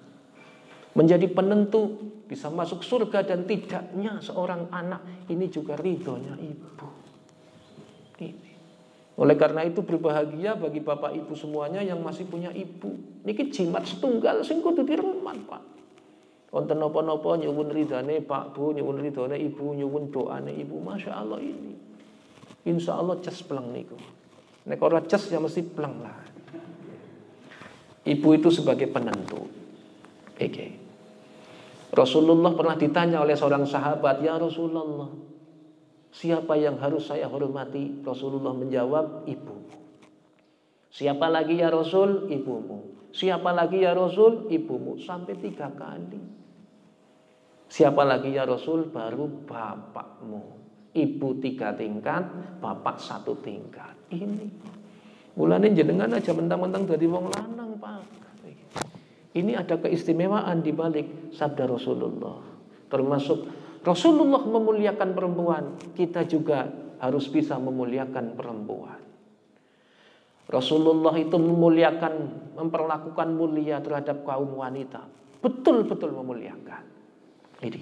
[0.97, 1.95] Menjadi penentu
[2.25, 5.29] bisa masuk surga dan tidaknya seorang anak.
[5.29, 6.87] Ini juga ridhonya ibu.
[9.15, 12.99] Oleh karena itu berbahagia bagi bapak ibu semuanya yang masih punya ibu.
[13.23, 15.75] Niki jimat setunggal sing kudu direman, Pak.
[16.55, 20.79] Wonten napa-napa nyuwun ridane Pak Bu, nyuwun ridane Ibu, nyuwun doane Ibu.
[20.79, 21.75] Masya Allah ini.
[22.63, 23.99] Insya Allah ces pelang niku.
[24.63, 26.15] Nek ora ces ya mesti pelang lah.
[28.07, 29.51] Ibu itu sebagai penentu.
[30.39, 30.67] Oke.
[31.91, 35.11] Rasulullah pernah ditanya oleh seorang sahabat, "Ya Rasulullah,
[36.15, 37.99] Siapa yang harus saya hormati?
[37.99, 39.75] Rasulullah menjawab, ibumu.
[40.87, 42.31] Siapa lagi ya Rasul?
[42.31, 43.11] Ibumu.
[43.11, 44.47] Siapa lagi ya Rasul?
[44.47, 44.95] Ibumu.
[45.03, 46.23] Sampai tiga kali.
[47.67, 48.87] Siapa lagi ya Rasul?
[48.87, 50.55] Baru bapakmu.
[50.95, 52.23] Ibu tiga tingkat,
[52.63, 53.91] bapak satu tingkat.
[54.07, 54.47] Ini.
[55.35, 58.07] Mulanya jenengan aja mentang-mentang dari wong lanang, Pak.
[59.35, 62.39] Ini ada keistimewaan di balik sabda Rasulullah.
[62.87, 66.65] Termasuk Rasulullah memuliakan perempuan, kita juga
[66.97, 68.97] harus bisa memuliakan perempuan.
[70.45, 72.13] Rasulullah itu memuliakan,
[72.57, 75.05] memperlakukan mulia terhadap kaum wanita.
[75.41, 76.81] Betul-betul memuliakan.
[77.65, 77.81] Ini.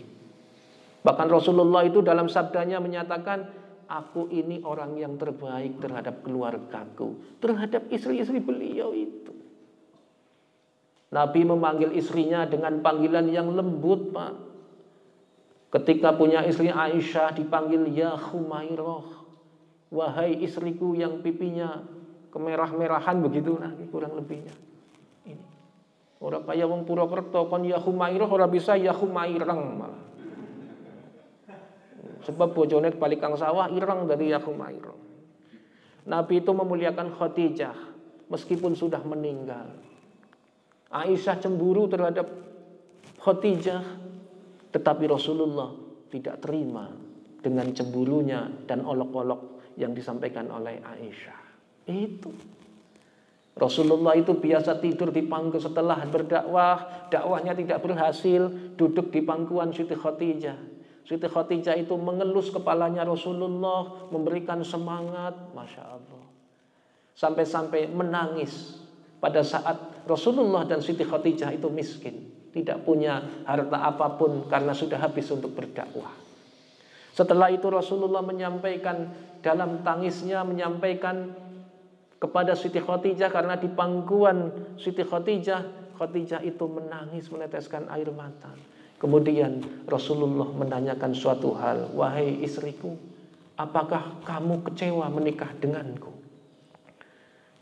[1.04, 3.52] Bahkan Rasulullah itu dalam sabdanya menyatakan,
[3.88, 9.36] aku ini orang yang terbaik terhadap keluargaku, terhadap istri-istri beliau itu.
[11.12, 14.34] Nabi memanggil istrinya dengan panggilan yang lembut, Pak.
[15.74, 19.26] Ketika punya istri Aisyah dipanggil ya Humairah.
[19.90, 21.82] Wahai istriku yang pipinya
[22.30, 24.54] kemerah-merahan begitu nah kurang lebihnya.
[25.26, 25.46] Ini.
[26.22, 30.04] Orang kaya wong Purwokerto kon ya Humairah ora bisa ya Humairang malah.
[32.30, 34.98] Sebab bojone balik kang sawah ireng dari ya Humairah.
[36.06, 37.76] Nabi itu memuliakan Khadijah
[38.30, 39.74] meskipun sudah meninggal.
[40.94, 42.30] Aisyah cemburu terhadap
[43.18, 43.82] Khadijah
[44.74, 45.70] tetapi Rasulullah
[46.10, 46.90] tidak terima
[47.38, 51.42] dengan cemburunya dan olok-olok yang disampaikan oleh Aisyah.
[51.86, 52.34] Itu.
[53.54, 59.94] Rasulullah itu biasa tidur di pangku setelah berdakwah, dakwahnya tidak berhasil, duduk di pangkuan Siti
[59.94, 60.58] Khadijah.
[61.06, 66.26] Siti Khadijah itu mengelus kepalanya Rasulullah, memberikan semangat, Masya Allah.
[67.14, 68.82] Sampai-sampai menangis
[69.22, 75.02] pada saat Rasulullah dan Siti Khadijah itu miskin tidak punya harta apa pun karena sudah
[75.02, 76.14] habis untuk berdakwah.
[77.14, 79.10] Setelah itu Rasulullah menyampaikan
[79.42, 81.34] dalam tangisnya menyampaikan
[82.18, 84.50] kepada Siti Khadijah karena di pangkuan
[84.80, 88.50] Siti Khadijah, Khadijah itu menangis meneteskan air mata.
[88.98, 92.96] Kemudian Rasulullah menanyakan suatu hal, "Wahai istriku,
[93.60, 96.16] apakah kamu kecewa menikah denganku?"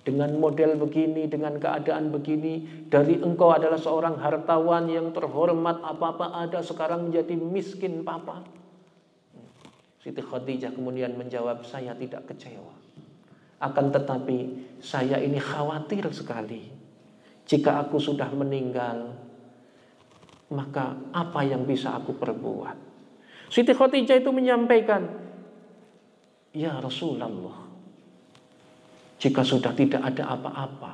[0.01, 6.65] Dengan model begini, dengan keadaan begini, dari engkau adalah seorang hartawan yang terhormat, apa-apa ada,
[6.65, 8.41] sekarang menjadi miskin papa.
[10.01, 12.73] Siti Khadijah kemudian menjawab, saya tidak kecewa.
[13.61, 14.37] Akan tetapi
[14.81, 16.73] saya ini khawatir sekali.
[17.45, 19.13] Jika aku sudah meninggal,
[20.49, 22.89] maka apa yang bisa aku perbuat?
[23.53, 25.21] Siti Khadijah itu menyampaikan,
[26.57, 27.70] Ya Rasulullah,
[29.22, 30.91] jika sudah tidak ada apa-apa.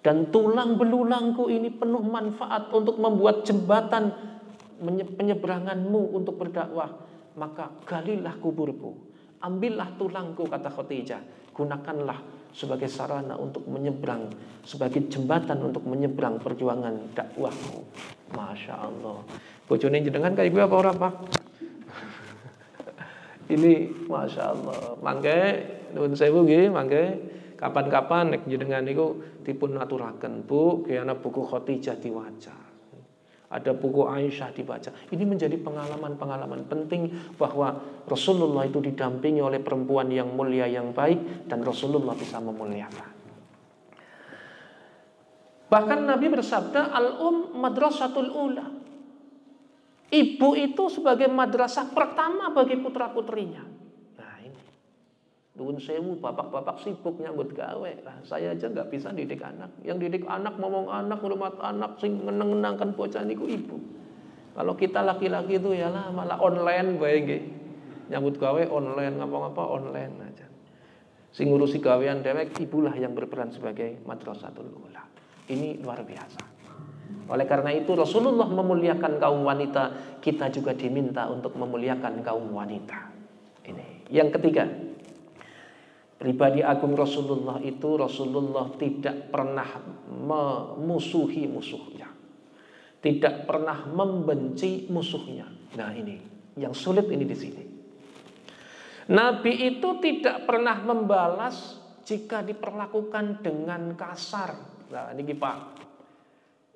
[0.00, 4.08] Dan tulang belulangku ini penuh manfaat untuk membuat jembatan
[5.20, 6.96] penyeberanganmu untuk berdakwah.
[7.36, 8.96] Maka galilah kuburku.
[9.44, 11.52] Ambillah tulangku kata Khadijah.
[11.52, 12.18] Gunakanlah
[12.56, 14.32] sebagai sarana untuk menyeberang,
[14.64, 17.84] sebagai jembatan untuk menyeberang perjuangan dakwahku.
[18.32, 19.20] Masya Allah.
[19.68, 21.14] Bojone jenengan kayak gue apa orang pak?
[23.54, 23.72] Ini
[24.08, 24.80] Masya Allah.
[25.02, 25.38] Mangke,
[25.92, 32.68] nun sewu gini, mangke kapan-kapan nek jenengan niku dipun aturaken Bu, kayana buku Khotijah diwaca
[33.48, 34.92] ada buku Aisyah dibaca.
[35.08, 41.64] Ini menjadi pengalaman-pengalaman penting bahwa Rasulullah itu didampingi oleh perempuan yang mulia yang baik dan
[41.64, 43.16] Rasulullah bisa memuliakan.
[45.68, 48.66] Bahkan Nabi bersabda al-um madrasatul ula.
[50.08, 53.77] Ibu itu sebagai madrasah pertama bagi putra-putrinya.
[55.58, 57.92] Nuwun sewu, bapak-bapak sibuk nyambut gawe.
[58.06, 59.74] Lah, saya aja nggak bisa didik anak.
[59.82, 63.74] Yang didik anak, ngomong anak, ngurmat anak, sing ngeneng-ngenangkan bocah niku ibu.
[64.54, 67.42] Kalau kita laki-laki itu ya lah malah online bae nggih.
[68.14, 70.46] Nyambut gawe online, ngapa-ngapa online aja.
[71.34, 75.04] Sing ngurusi gawean dewek ibulah yang berperan sebagai madrasatul ula.
[75.50, 76.42] Ini luar biasa.
[77.28, 83.12] Oleh karena itu Rasulullah memuliakan kaum wanita, kita juga diminta untuk memuliakan kaum wanita.
[83.68, 84.08] Ini.
[84.08, 84.64] Yang ketiga,
[86.18, 89.70] Pribadi agung Rasulullah itu Rasulullah tidak pernah
[90.10, 92.10] memusuhi musuhnya.
[92.98, 95.46] Tidak pernah membenci musuhnya.
[95.78, 96.18] Nah ini
[96.58, 97.62] yang sulit ini di sini.
[99.14, 104.58] Nabi itu tidak pernah membalas jika diperlakukan dengan kasar.
[104.90, 105.58] Nah ini Pak.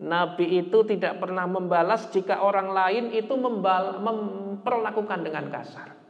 [0.06, 6.01] Nabi itu tidak pernah membalas jika orang lain itu memperlakukan dengan kasar.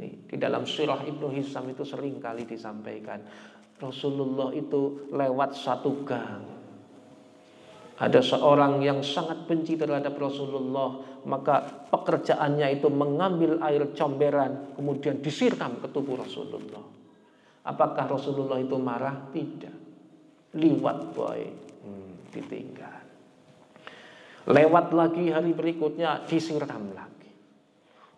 [0.00, 3.20] Di dalam surah Ibnu Hisam itu sering kali disampaikan.
[3.80, 6.44] Rasulullah itu lewat satu gang.
[8.00, 15.76] Ada seorang yang sangat benci terhadap Rasulullah, maka pekerjaannya itu mengambil air comberan, kemudian disiram
[15.84, 16.80] ke tubuh Rasulullah.
[17.68, 19.28] Apakah Rasulullah itu marah?
[19.28, 19.76] Tidak.
[20.56, 21.40] Liwat boy,
[21.84, 23.00] hmm, ditinggal.
[24.48, 27.19] Lewat lagi hari berikutnya disiram lagi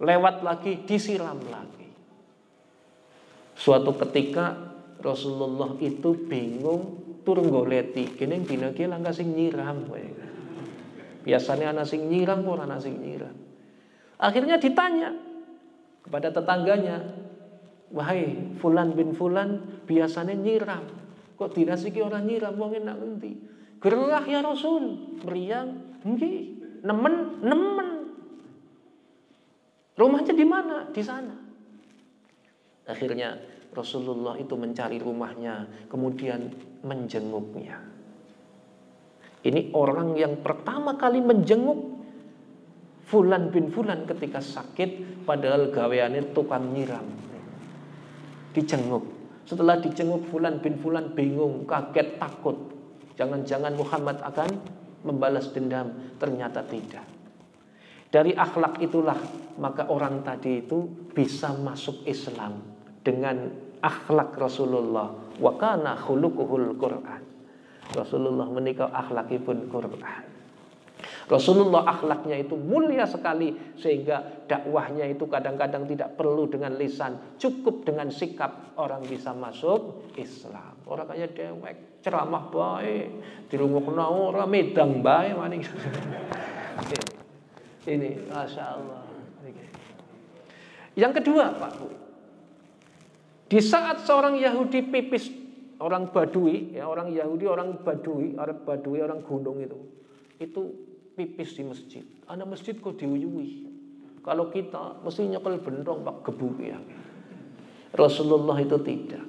[0.03, 1.87] lewat lagi, disiram lagi.
[3.55, 9.87] Suatu ketika Rasulullah itu bingung turun goleti, kene dina ki langka sing nyiram
[11.23, 13.31] Biasanya anak sing nyiram pun anak sing nyiram.
[14.19, 15.15] Akhirnya ditanya
[16.03, 16.99] kepada tetangganya,
[17.95, 20.83] "Wahai fulan bin fulan, biasanya nyiram.
[21.39, 23.33] Kok tidak sih orang nyiram wong enak ngendi?"
[23.79, 26.39] Gerah ya Rasul, meriang, nggih,
[26.87, 28.02] nemen, nemen.
[29.93, 30.89] Rumahnya di mana?
[30.89, 31.37] Di sana.
[32.89, 33.37] Akhirnya
[33.73, 36.53] Rasulullah itu mencari rumahnya, kemudian
[36.85, 37.81] menjenguknya.
[39.43, 42.05] Ini orang yang pertama kali menjenguk
[43.13, 47.05] Fulan bin Fulan ketika sakit, padahal gaweannya tukang nyiram.
[48.57, 49.05] Dijenguk.
[49.45, 52.57] Setelah dijenguk Fulan bin Fulan bingung, kaget, takut.
[53.21, 54.49] Jangan-jangan Muhammad akan
[55.05, 55.93] membalas dendam.
[56.17, 57.05] Ternyata tidak.
[58.13, 59.17] Dari akhlak itulah
[59.57, 60.85] maka orang tadi itu
[61.17, 62.61] bisa masuk Islam
[63.01, 63.49] dengan
[63.81, 65.17] akhlak Rasulullah.
[65.41, 67.23] Wa kana khuluquhul Quran.
[67.97, 70.25] Rasulullah menikah akhlakipun Quran.
[71.33, 78.13] Rasulullah akhlaknya itu mulia sekali sehingga dakwahnya itu kadang-kadang tidak perlu dengan lisan, cukup dengan
[78.13, 80.77] sikap orang bisa masuk Islam.
[80.85, 83.09] Orang kayak dewek, ceramah baik,
[83.49, 85.63] di rumah kena orang medang baik maning.
[87.83, 89.03] Ini, masya Allah.
[90.93, 91.89] Yang kedua, Pak Bu,
[93.49, 95.33] di saat seorang Yahudi pipis,
[95.81, 99.79] orang Badui, ya orang Yahudi, orang Badui, orang Badui, orang gunung itu,
[100.37, 100.63] itu
[101.17, 102.05] pipis di masjid.
[102.29, 103.73] Anak masjid kok diuyui.
[104.23, 106.79] Kalau kita mesti nyekel bendong pak gebu ya.
[107.93, 109.25] Rasulullah itu tidak.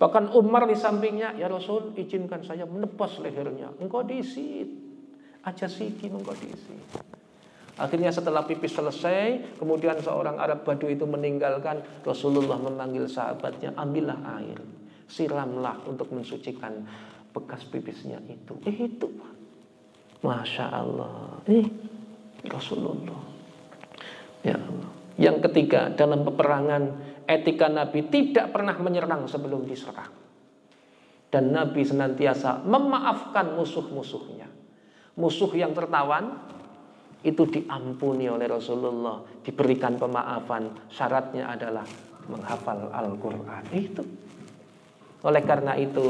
[0.00, 3.76] Bahkan Umar di sampingnya, ya Rasul izinkan saya menebas lehernya.
[3.76, 4.64] Engkau diisi,
[5.44, 6.74] aja siki engkau diisi.
[7.80, 14.60] Akhirnya setelah pipis selesai, kemudian seorang Arab Badu itu meninggalkan, Rasulullah memanggil sahabatnya, ambillah air,
[15.08, 16.84] siramlah untuk mensucikan
[17.32, 18.52] bekas pipisnya itu.
[18.68, 19.08] Eh itu,
[20.20, 21.40] Masya Allah.
[21.48, 21.64] Ini
[22.44, 23.22] Rasulullah.
[24.44, 24.90] Ya Allah.
[25.16, 26.82] Yang ketiga, dalam peperangan
[27.24, 30.12] etika Nabi tidak pernah menyerang sebelum diserang.
[31.30, 34.50] Dan Nabi senantiasa memaafkan musuh-musuhnya.
[35.16, 36.42] Musuh yang tertawan,
[37.20, 40.88] itu diampuni oleh Rasulullah, diberikan pemaafan.
[40.88, 41.84] Syaratnya adalah
[42.32, 43.64] menghafal Al-Quran.
[43.76, 44.02] Itu.
[45.20, 46.08] Oleh karena itu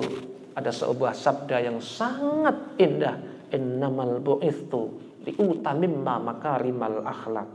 [0.54, 3.18] ada sebuah sabda yang sangat indah.
[3.50, 7.50] Innamal bu'ithu liutamimma makarimal akhlak.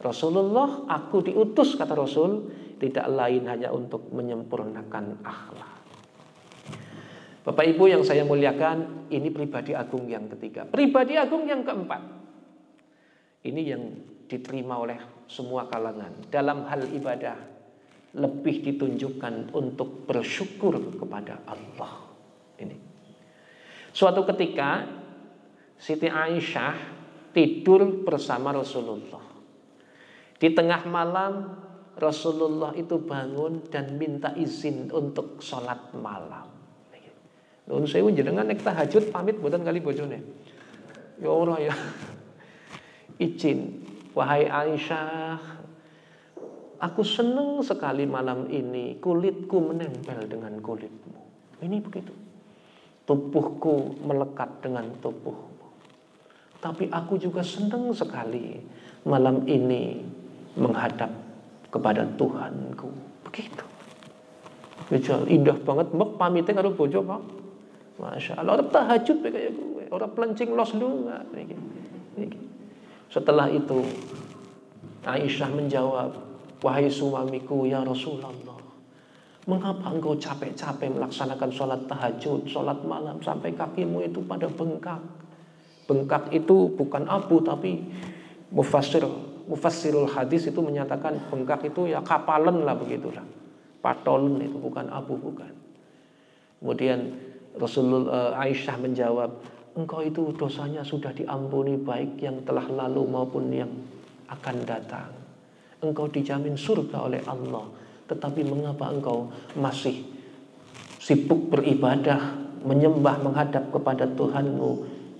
[0.00, 2.48] Rasulullah, aku diutus kata Rasul,
[2.78, 5.72] tidak lain hanya untuk menyempurnakan akhlak.
[7.40, 10.64] Bapak Ibu yang saya muliakan, ini pribadi agung yang ketiga.
[10.64, 12.19] Pribadi agung yang keempat.
[13.40, 13.82] Ini yang
[14.28, 16.28] diterima oleh semua kalangan.
[16.28, 17.38] Dalam hal ibadah,
[18.14, 22.10] lebih ditunjukkan untuk bersyukur kepada Allah.
[22.60, 22.76] Ini.
[23.94, 24.86] Suatu ketika,
[25.80, 26.76] Siti Aisyah
[27.32, 29.24] tidur bersama Rasulullah.
[30.36, 31.32] Di tengah malam,
[31.96, 36.48] Rasulullah itu bangun dan minta izin untuk sholat malam.
[37.70, 40.18] Nuhun sewu jenengan nek tahajud pamit mboten kali bojone.
[41.22, 41.70] Ya ora ya.
[43.20, 43.84] Izin,
[44.16, 45.36] wahai Aisyah,
[46.80, 51.20] aku senang sekali malam ini kulitku menempel dengan kulitmu.
[51.60, 52.16] Ini begitu.
[53.04, 55.68] Tubuhku melekat dengan tubuhmu.
[56.64, 58.56] Tapi aku juga senang sekali
[59.04, 60.00] malam ini
[60.56, 61.12] menghadap
[61.68, 62.88] kepada Tuhanku.
[63.28, 63.64] Begitu.
[64.88, 67.22] Betul, indah banget mek pamitnya karo bojo, Pak.
[68.00, 69.52] Masya Allah, orang tahajud kayak
[69.92, 71.20] orang pelencing los lunga.
[73.10, 73.82] Setelah itu,
[75.02, 76.14] Aisyah menjawab,
[76.62, 78.30] wahai suamiku ya Rasulullah,
[79.50, 85.02] mengapa engkau capek-capek melaksanakan sholat tahajud, sholat malam sampai kakimu itu pada bengkak?
[85.90, 87.82] Bengkak itu bukan abu tapi
[88.54, 89.02] mufassir
[89.50, 93.26] mufassirul hadis itu menyatakan bengkak itu ya kapalan lah begitulah.
[93.82, 95.50] Patolen itu bukan abu bukan.
[96.60, 97.16] Kemudian
[97.56, 99.30] Rasulullah eh, Aisyah menjawab,
[99.78, 103.70] engkau itu dosanya sudah diampuni baik yang telah lalu maupun yang
[104.30, 105.10] akan datang.
[105.80, 107.66] Engkau dijamin surga oleh Allah.
[108.10, 110.02] Tetapi mengapa engkau masih
[110.98, 114.70] sibuk beribadah, menyembah, menghadap kepada Tuhanmu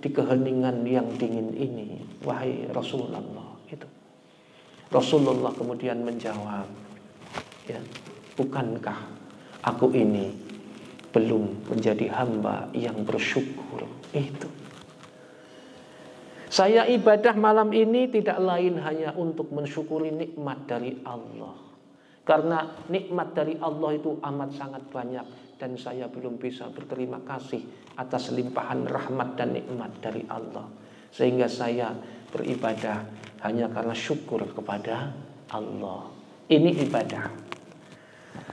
[0.03, 2.03] di keheningan yang dingin ini?
[2.27, 3.23] Wahai Rasulullah
[3.71, 3.87] itu.
[4.91, 6.67] Rasulullah kemudian menjawab,
[7.65, 7.79] ya,
[8.35, 8.99] bukankah
[9.63, 10.35] aku ini
[11.15, 13.87] belum menjadi hamba yang bersyukur.
[14.11, 14.49] Itu.
[16.51, 21.55] Saya ibadah malam ini tidak lain hanya untuk mensyukuri nikmat dari Allah.
[22.27, 27.63] Karena nikmat dari Allah itu amat sangat banyak dan saya belum bisa berterima kasih
[27.95, 30.67] atas limpahan rahmat dan nikmat dari Allah.
[31.07, 31.95] Sehingga saya
[32.29, 33.07] beribadah
[33.47, 35.15] hanya karena syukur kepada
[35.55, 36.11] Allah.
[36.51, 37.25] Ini ibadah.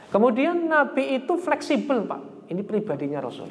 [0.09, 2.48] Kemudian Nabi itu fleksibel, Pak.
[2.48, 3.50] Ini pribadinya Rasul.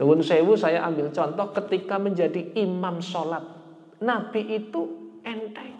[0.00, 3.44] Nuhun sewu saya ambil contoh ketika menjadi imam sholat.
[4.00, 5.76] Nabi itu enteng.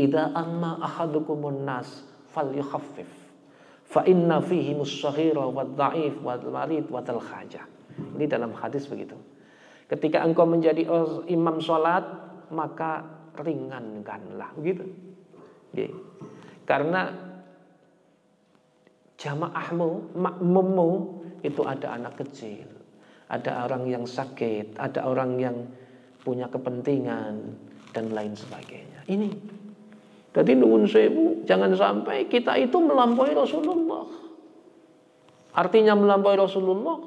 [0.00, 2.02] Ida amma ahadukumun nas
[2.32, 3.08] fal yukhaffif.
[3.84, 7.66] Fa inna fihi musaghira wa dha'if wa marid wa khajah.
[8.16, 9.18] Ini dalam hadis begitu.
[9.90, 10.86] Ketika engkau menjadi
[11.26, 12.06] imam sholat,
[12.54, 13.04] maka
[13.36, 14.56] ringankanlah.
[14.56, 14.86] Begitu.
[16.64, 17.10] Karena
[19.20, 22.68] jamaahmu, makmummu itu ada anak kecil,
[23.28, 25.56] ada orang yang sakit, ada orang yang
[26.20, 27.56] punya kepentingan
[27.96, 29.00] dan lain sebagainya.
[29.08, 29.30] Ini.
[30.30, 34.06] Jadi nuwun sewu, jangan sampai kita itu melampaui Rasulullah.
[35.58, 37.02] Artinya melampaui Rasulullah,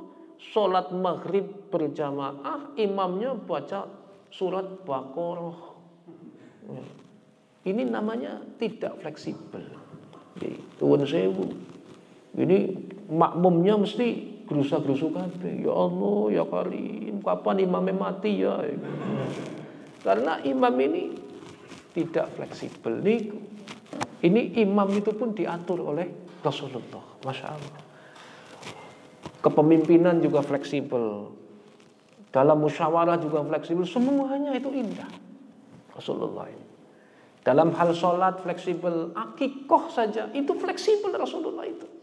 [0.51, 3.88] sholat maghrib berjamaah, imamnya baca
[4.27, 5.71] surat Baqarah.
[7.63, 9.63] Ini namanya tidak fleksibel.
[10.84, 11.47] Nuwun sewu.
[12.36, 12.59] Ini
[13.10, 14.08] makmumnya mesti
[14.47, 15.64] gerusa-gerusu kabeh.
[15.64, 18.60] Ya Allah, ya Karim, kapan imamnya mati ya?
[20.04, 21.04] Karena imam ini
[21.95, 22.99] tidak fleksibel.
[22.99, 23.32] Nih,
[24.24, 26.12] ini imam itu pun diatur oleh
[26.43, 27.04] Rasulullah.
[27.24, 27.82] Masya Allah.
[29.39, 31.32] Kepemimpinan juga fleksibel.
[32.34, 33.88] Dalam musyawarah juga fleksibel.
[33.88, 35.08] Semuanya itu indah.
[35.95, 36.68] Rasulullah ini.
[37.43, 42.03] Dalam hal sholat fleksibel, akikoh saja itu fleksibel Rasulullah itu.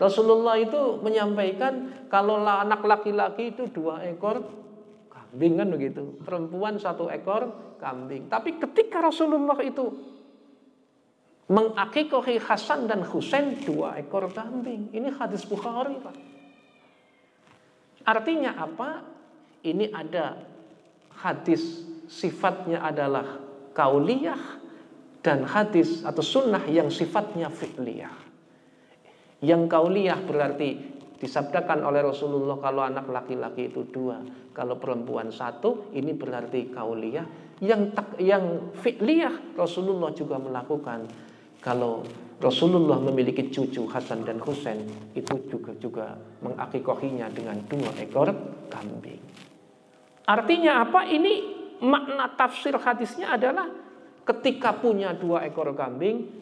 [0.00, 4.40] Rasulullah itu menyampaikan kalau anak laki-laki itu dua ekor
[5.12, 6.16] kambing kan begitu.
[6.24, 8.32] Perempuan satu ekor kambing.
[8.32, 9.92] Tapi ketika Rasulullah itu
[11.52, 14.88] mengakikohi Hasan dan Husain dua ekor kambing.
[14.88, 16.16] Ini hadis Bukhari Pak.
[18.08, 19.04] Artinya apa?
[19.60, 20.40] Ini ada
[21.20, 23.36] hadis sifatnya adalah
[23.76, 24.40] kauliyah
[25.20, 28.19] dan hadis atau sunnah yang sifatnya fi'liyah.
[29.40, 30.68] Yang kauliyah berarti
[31.16, 34.20] disabdakan oleh Rasulullah kalau anak laki-laki itu dua,
[34.52, 37.56] kalau perempuan satu, ini berarti kauliyah.
[37.60, 41.04] Yang tak, yang fi'liyah Rasulullah juga melakukan
[41.60, 42.00] kalau
[42.40, 44.80] Rasulullah memiliki cucu Hasan dan Husain
[45.12, 48.32] itu juga juga mengakikohinya dengan dua ekor
[48.72, 49.20] kambing.
[50.24, 51.04] Artinya apa?
[51.04, 51.32] Ini
[51.84, 53.68] makna tafsir hadisnya adalah
[54.24, 56.39] ketika punya dua ekor kambing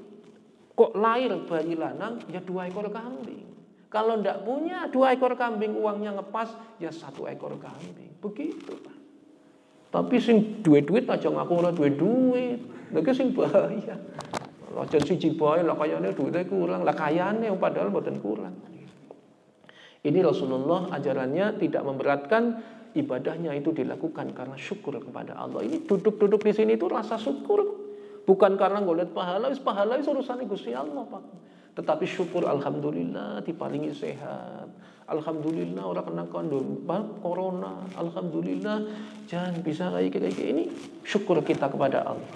[0.78, 3.50] Kok lahir bayi lanang ya dua ekor kambing.
[3.90, 8.14] Kalau ndak punya dua ekor kambing uangnya ngepas, ya satu ekor kambing.
[8.22, 8.96] Begitu Pak.
[9.90, 12.62] Tapi sing duit-duit aja ngaku ora duit duit.
[12.94, 13.98] Lagi sing bahaya.
[14.78, 18.54] Aja siji bae lah kayane duitnya kurang, lah kayane padahal mboten kurang.
[20.06, 22.62] Ini Rasulullah ajarannya tidak memberatkan
[22.94, 25.66] ibadahnya itu dilakukan karena syukur kepada Allah.
[25.66, 27.87] Ini duduk-duduk di sini itu rasa syukur.
[28.28, 31.24] Bukan karena ngeliat pahala, pahala itu urusan Gusti Allah, Pak.
[31.80, 34.68] Tetapi syukur alhamdulillah dipalingi sehat.
[35.08, 36.84] Alhamdulillah orang kena kondom
[37.24, 37.88] corona.
[37.96, 38.84] Alhamdulillah
[39.24, 40.68] jangan bisa kayak kayak ini
[41.06, 42.28] syukur kita kepada Allah.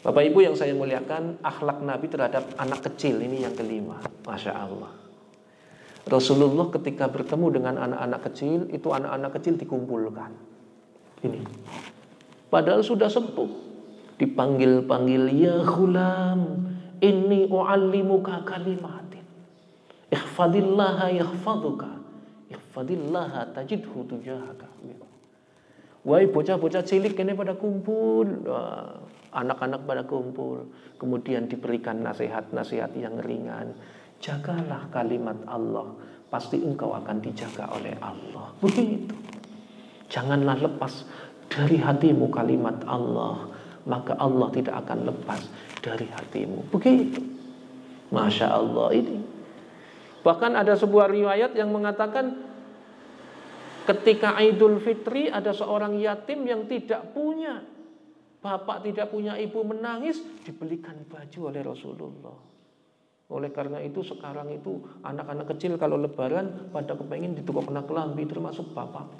[0.00, 4.00] Bapak Ibu yang saya muliakan, akhlak Nabi terhadap anak kecil ini yang kelima.
[4.24, 4.92] Masya Allah.
[6.08, 10.32] Rasulullah ketika bertemu dengan anak-anak kecil, itu anak-anak kecil dikumpulkan.
[11.24, 11.40] Ini.
[12.52, 13.73] Padahal sudah sepuh.
[14.14, 16.70] Dipanggil-panggil, ya hulam,
[17.04, 19.26] Inni u'allimuka kalimatin.
[20.08, 21.90] Ihfadillaha yahfaduka.
[22.48, 24.70] Ihfadillaha tajidhu tujahaka.
[26.04, 28.44] Wahai bocah-bocah cilik ini pada kumpul.
[29.32, 30.68] Anak-anak pada kumpul.
[31.00, 33.72] Kemudian diberikan nasihat-nasihat yang ringan.
[34.20, 35.96] Jagalah kalimat Allah.
[36.28, 38.52] Pasti engkau akan dijaga oleh Allah.
[38.60, 39.16] Begitu.
[40.12, 41.08] Janganlah lepas
[41.48, 43.53] dari hatimu kalimat Allah.
[43.84, 45.44] Maka Allah tidak akan lepas
[45.84, 46.72] dari hatimu.
[46.72, 47.20] Begitu.
[48.08, 49.20] Masya Allah ini.
[50.24, 52.32] Bahkan ada sebuah riwayat yang mengatakan
[53.84, 57.60] ketika Idul Fitri ada seorang yatim yang tidak punya
[58.44, 62.36] bapak tidak punya ibu menangis dibelikan baju oleh Rasulullah.
[63.32, 68.68] Oleh karena itu sekarang itu anak-anak kecil kalau lebaran pada kepengen ditukar kena kelambi termasuk
[68.76, 69.16] bapak.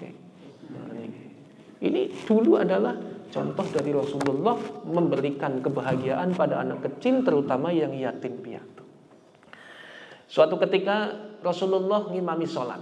[1.81, 2.93] Ini dulu adalah
[3.35, 4.55] contoh dari Rasulullah
[4.87, 8.87] memberikan kebahagiaan pada anak kecil terutama yang yatim piatu.
[10.30, 11.11] Suatu ketika
[11.43, 12.78] Rasulullah ngimami sholat.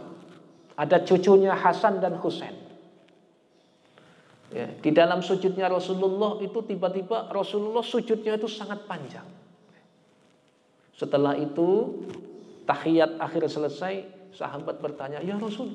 [0.76, 2.56] Ada cucunya Hasan dan Husain.
[4.52, 9.24] Ya, di dalam sujudnya Rasulullah itu tiba-tiba Rasulullah sujudnya itu sangat panjang.
[10.92, 12.00] Setelah itu
[12.68, 14.04] tahiyat akhir selesai,
[14.36, 15.72] sahabat bertanya, "Ya Rasul,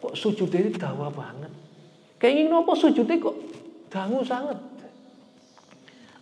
[0.00, 1.52] kok sujud ini dawa banget?"
[2.20, 3.36] Kayak ingin apa sujudnya kok
[3.90, 4.56] dangu sangat.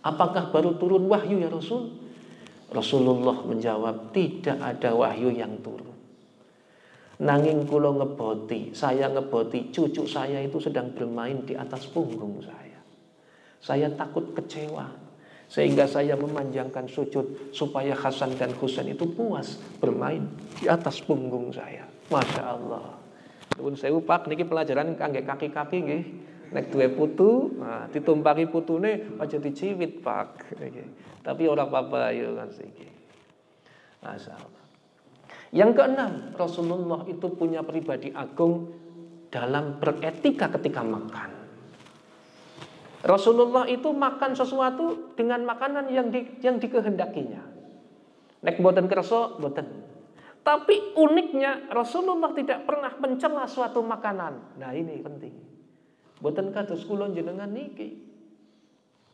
[0.01, 1.91] Apakah baru turun wahyu ya Rasul?
[2.69, 5.89] Rasulullah menjawab, tidak ada wahyu yang turun.
[7.19, 12.79] Nanging kulo ngeboti, saya ngeboti cucu saya itu sedang bermain di atas punggung saya.
[13.59, 14.87] Saya takut kecewa.
[15.49, 20.21] Sehingga saya memanjangkan sujud supaya Hasan dan Husain itu puas bermain
[20.61, 21.89] di atas punggung saya.
[22.13, 22.93] Masya Allah.
[23.57, 26.03] Nuwun sewu Pak niki pelajaran kangge kaki-kaki nggih.
[26.49, 30.57] Nek duwe putu, nah, ditumpaki putune aja diciwit, Pak.
[31.21, 32.89] Tapi orang apa ya kan siki.
[34.01, 34.63] Masyaallah.
[35.53, 38.69] Yang keenam, Rasulullah itu punya pribadi agung
[39.29, 41.29] dalam beretika ketika makan.
[42.99, 47.41] Rasulullah itu makan sesuatu dengan makanan yang di, yang dikehendakinya.
[48.43, 49.67] Nek boten kerso, boten.
[50.43, 54.57] Tapi uniknya Rasulullah tidak pernah mencela suatu makanan.
[54.57, 55.48] Nah ini penting.
[56.19, 57.95] Buatan kados kula jenengan niki.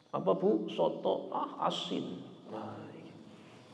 [0.09, 0.65] Apa Bu?
[0.71, 2.21] Soto ah asin.
[2.49, 2.81] Nah,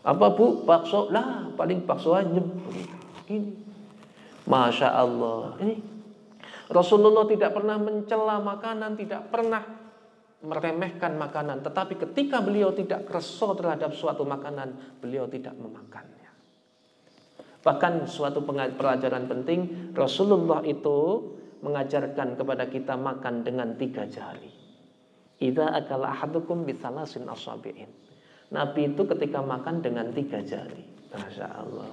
[0.03, 0.67] apa Bu?
[0.67, 2.47] Bakso lah paling bakso anyep.
[3.31, 3.51] Ini.
[4.43, 5.55] Masya Allah.
[5.61, 5.75] Ini
[6.71, 9.59] Rasulullah tidak pernah mencela makanan, tidak pernah
[10.41, 11.61] meremehkan makanan.
[11.61, 16.07] Tetapi ketika beliau tidak kereso terhadap suatu makanan, beliau tidak memakan.
[17.61, 21.29] Bahkan suatu pelajaran penting Rasulullah itu
[21.61, 24.49] mengajarkan kepada kita makan dengan tiga jari.
[25.41, 27.89] Idza akala ahadukum bisalasin asabi'in.
[28.51, 30.83] Nabi itu ketika makan dengan tiga jari.
[31.11, 31.91] Masya Allah.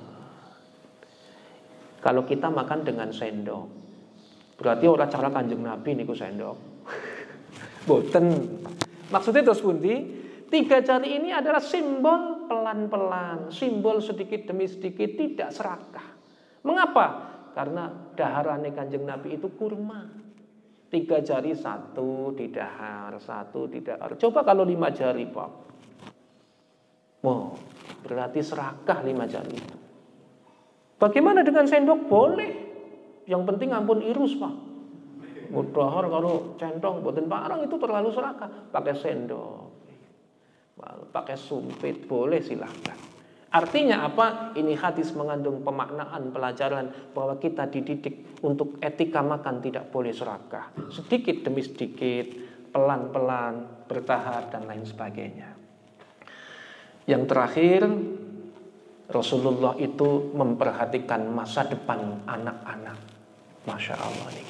[1.99, 3.67] Kalau kita makan dengan sendok,
[4.59, 6.57] berarti orang cara kanjeng Nabi niku sendok.
[7.89, 8.27] Boten.
[9.09, 10.19] Maksudnya terus pundi?
[10.49, 16.07] Tiga jari ini adalah simbol pelan-pelan, simbol sedikit demi sedikit tidak serakah.
[16.65, 17.28] Mengapa?
[17.59, 20.07] Karena daharannya kanjeng Nabi itu kurma.
[20.95, 24.15] Tiga jari satu di dahar, satu di dahar.
[24.15, 25.51] Coba kalau lima jari Pak.
[27.27, 27.59] Wow,
[28.07, 29.77] berarti serakah lima jari itu.
[31.03, 32.07] Bagaimana dengan sendok?
[32.07, 32.53] Boleh.
[33.27, 34.55] Yang penting ampun irus Pak.
[35.51, 38.71] Mudahar kalau centong buatin barang itu terlalu serakah.
[38.71, 39.69] Pakai sendok
[41.11, 42.99] pakai sumpit boleh silahkan.
[43.49, 44.53] Artinya apa?
[44.53, 50.69] Ini hadis mengandung pemaknaan pelajaran bahwa kita dididik untuk etika makan tidak boleh serakah.
[50.93, 52.29] Sedikit demi sedikit,
[52.77, 55.49] pelan-pelan, bertahap dan lain sebagainya.
[57.09, 57.81] Yang terakhir,
[59.09, 63.01] Rasulullah itu memperhatikan masa depan anak-anak.
[63.65, 64.49] Masya Allah nih.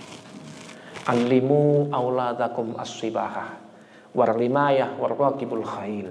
[1.07, 3.63] Alimu auladakum as-sibaha
[4.11, 6.11] warlimayah warwakibul khail.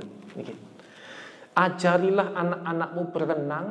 [1.58, 3.68] Ajarilah anak-anakmu berenang,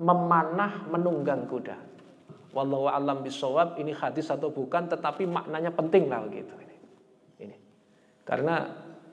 [0.00, 1.76] memanah, menunggang kuda.
[2.56, 6.76] Wallahu alam bisawab ini hadis atau bukan tetapi maknanya penting lah begitu ini.
[7.44, 7.56] Ini.
[8.24, 8.64] Karena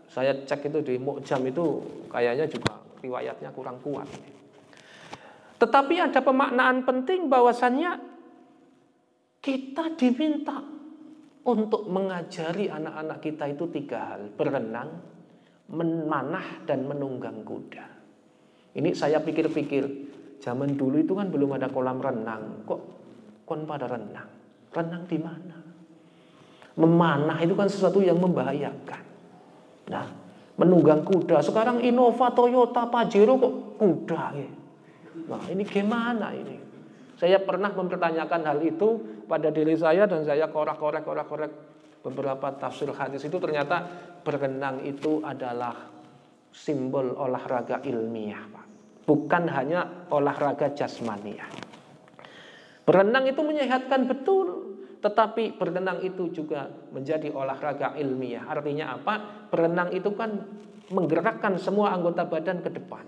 [0.08, 4.08] saya cek itu di Mu'jam itu kayaknya juga riwayatnya kurang kuat.
[5.60, 7.92] Tetapi ada pemaknaan penting bahwasannya
[9.44, 10.64] kita diminta
[11.46, 14.32] untuk mengajari anak-anak kita itu tiga hal.
[14.34, 14.90] Berenang,
[15.70, 17.95] memanah, dan menunggang kuda.
[18.76, 19.84] Ini saya pikir-pikir,
[20.44, 22.68] zaman dulu itu kan belum ada kolam renang.
[22.68, 22.82] Kok
[23.48, 24.28] kon pada renang?
[24.76, 25.58] Renang di mana?
[26.76, 29.04] Memanah itu kan sesuatu yang membahayakan.
[29.88, 30.06] Nah,
[30.60, 31.40] menunggang kuda.
[31.40, 34.50] Sekarang Innova, Toyota, Pajero kok kuda ya.
[35.32, 36.60] Nah, ini gimana ini?
[37.16, 41.52] Saya pernah mempertanyakan hal itu pada diri saya dan saya korek-korek korek-korek
[42.04, 43.88] beberapa tafsir hadis itu ternyata
[44.22, 45.95] berenang itu adalah
[46.56, 48.66] simbol olahraga ilmiah, Pak.
[49.04, 51.52] Bukan hanya olahraga jasmaniah.
[52.88, 58.48] Berenang itu menyehatkan betul, tetapi berenang itu juga menjadi olahraga ilmiah.
[58.48, 59.46] Artinya apa?
[59.52, 60.42] Berenang itu kan
[60.90, 63.06] menggerakkan semua anggota badan ke depan.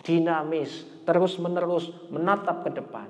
[0.00, 3.08] Dinamis, terus-menerus menatap ke depan.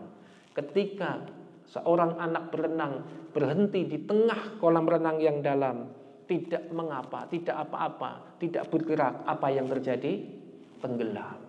[0.57, 1.23] Ketika
[1.71, 5.98] seorang anak berenang berhenti di tengah kolam renang yang dalam,
[6.29, 10.29] tidak mengapa, tidak apa-apa, tidak bergerak, apa yang terjadi?
[10.79, 11.41] Tenggelam.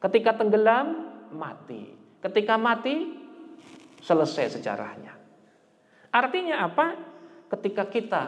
[0.00, 0.86] Ketika tenggelam,
[1.36, 1.92] mati.
[2.18, 3.12] Ketika mati,
[4.00, 5.14] selesai sejarahnya.
[6.10, 6.96] Artinya apa?
[7.52, 8.22] Ketika kita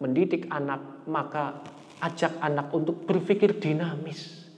[0.00, 1.60] mendidik anak, maka
[2.00, 4.48] ajak anak untuk berpikir dinamis,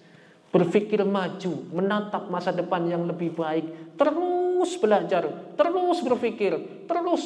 [0.54, 5.26] berpikir maju, menatap masa depan yang lebih baik, terus belajar,
[5.58, 7.22] terus berpikir, terus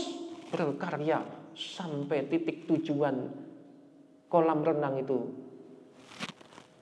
[0.48, 3.30] berkarya sampai titik tujuan
[4.28, 5.18] kolam renang itu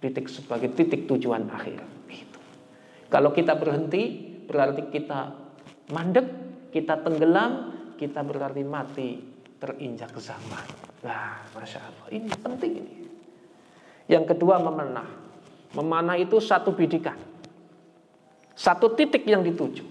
[0.03, 1.85] titik sebagai titik tujuan akhir.
[2.11, 2.41] Gitu.
[3.07, 4.03] Kalau kita berhenti,
[4.49, 5.21] berarti kita
[5.95, 6.27] mandek,
[6.75, 7.53] kita tenggelam,
[8.01, 9.09] kita berarti mati
[9.63, 10.67] terinjak zaman.
[11.07, 12.97] Nah, masya Allah, ini penting ini.
[14.11, 15.07] Yang kedua memanah.
[15.79, 17.17] Memanah itu satu bidikan.
[18.53, 19.87] Satu titik yang dituju.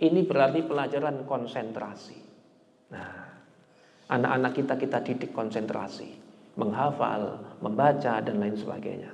[0.00, 2.18] Ini berarti pelajaran konsentrasi.
[2.90, 3.33] Nah,
[4.14, 6.14] anak-anak kita kita didik konsentrasi,
[6.54, 9.10] menghafal, membaca dan lain sebagainya.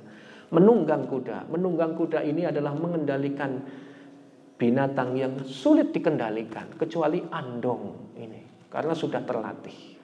[0.51, 3.63] Menunggang kuda, menunggang kuda ini adalah mengendalikan
[4.59, 9.97] binatang yang sulit dikendalikan kecuali andong ini karena sudah terlatih.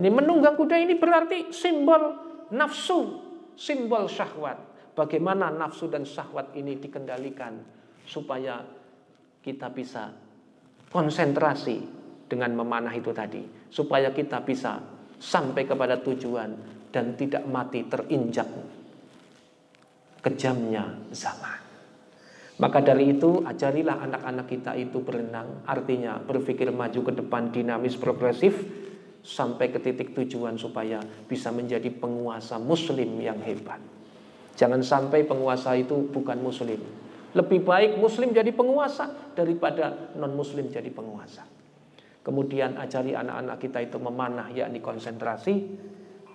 [0.00, 2.14] Ini menunggang kuda ini berarti simbol
[2.54, 3.20] nafsu,
[3.58, 4.70] simbol syahwat.
[4.94, 7.58] Bagaimana nafsu dan syahwat ini dikendalikan
[8.06, 8.62] supaya
[9.42, 10.14] kita bisa
[10.94, 11.82] konsentrasi
[12.30, 14.82] dengan memanah itu tadi supaya kita bisa
[15.16, 16.50] sampai kepada tujuan
[16.90, 18.50] dan tidak mati terinjak
[20.20, 21.60] kejamnya zaman.
[22.60, 28.52] Maka dari itu ajarilah anak-anak kita itu berenang, artinya berpikir maju ke depan dinamis progresif
[29.24, 33.80] sampai ke titik tujuan supaya bisa menjadi penguasa muslim yang hebat.
[34.60, 36.84] Jangan sampai penguasa itu bukan muslim,
[37.32, 41.59] lebih baik muslim jadi penguasa daripada non-muslim jadi penguasa.
[42.20, 45.54] Kemudian ajari anak-anak kita itu memanah yakni konsentrasi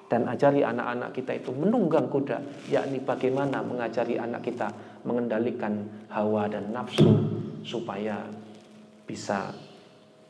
[0.10, 4.70] dan ajari anak-anak kita itu menunggang kuda yakni bagaimana mengajari anak kita
[5.06, 7.10] mengendalikan hawa dan nafsu
[7.66, 8.26] supaya
[9.06, 9.54] bisa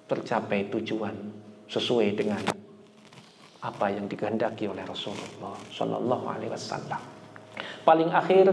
[0.07, 1.15] tercapai tujuan
[1.71, 2.43] sesuai dengan
[3.65, 7.01] apa yang dikehendaki oleh Rasulullah Shallallahu Alaihi Wasallam.
[7.81, 8.45] Paling akhir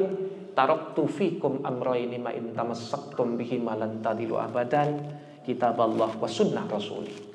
[0.57, 7.33] taraktu fikum amrayni ma in tamassaktum bihi malan tadilu abadan kitab Allah wa sunnah rasuli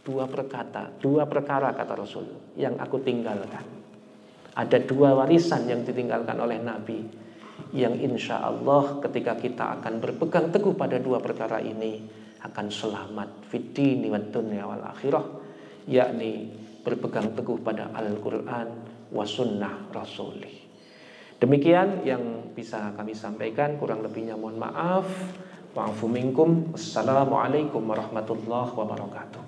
[0.00, 2.26] dua perkata dua perkara kata Rasul
[2.56, 3.82] yang aku tinggalkan.
[4.50, 7.06] Ada dua warisan yang ditinggalkan oleh Nabi
[7.70, 12.02] yang insya Allah ketika kita akan berpegang teguh pada dua perkara ini
[12.42, 13.46] akan selamat.
[13.46, 15.24] Fitni wa wal akhirah
[15.86, 16.50] yakni
[16.82, 18.68] berpegang teguh pada Al-Quran
[19.14, 20.60] wa sunnah rasulih
[21.40, 25.08] Demikian yang bisa kami sampaikan, kurang lebihnya mohon maaf.
[25.70, 26.74] Wa'afu minkum.
[26.74, 29.42] Wassalamualaikum warahmatullahi wabarakatuh.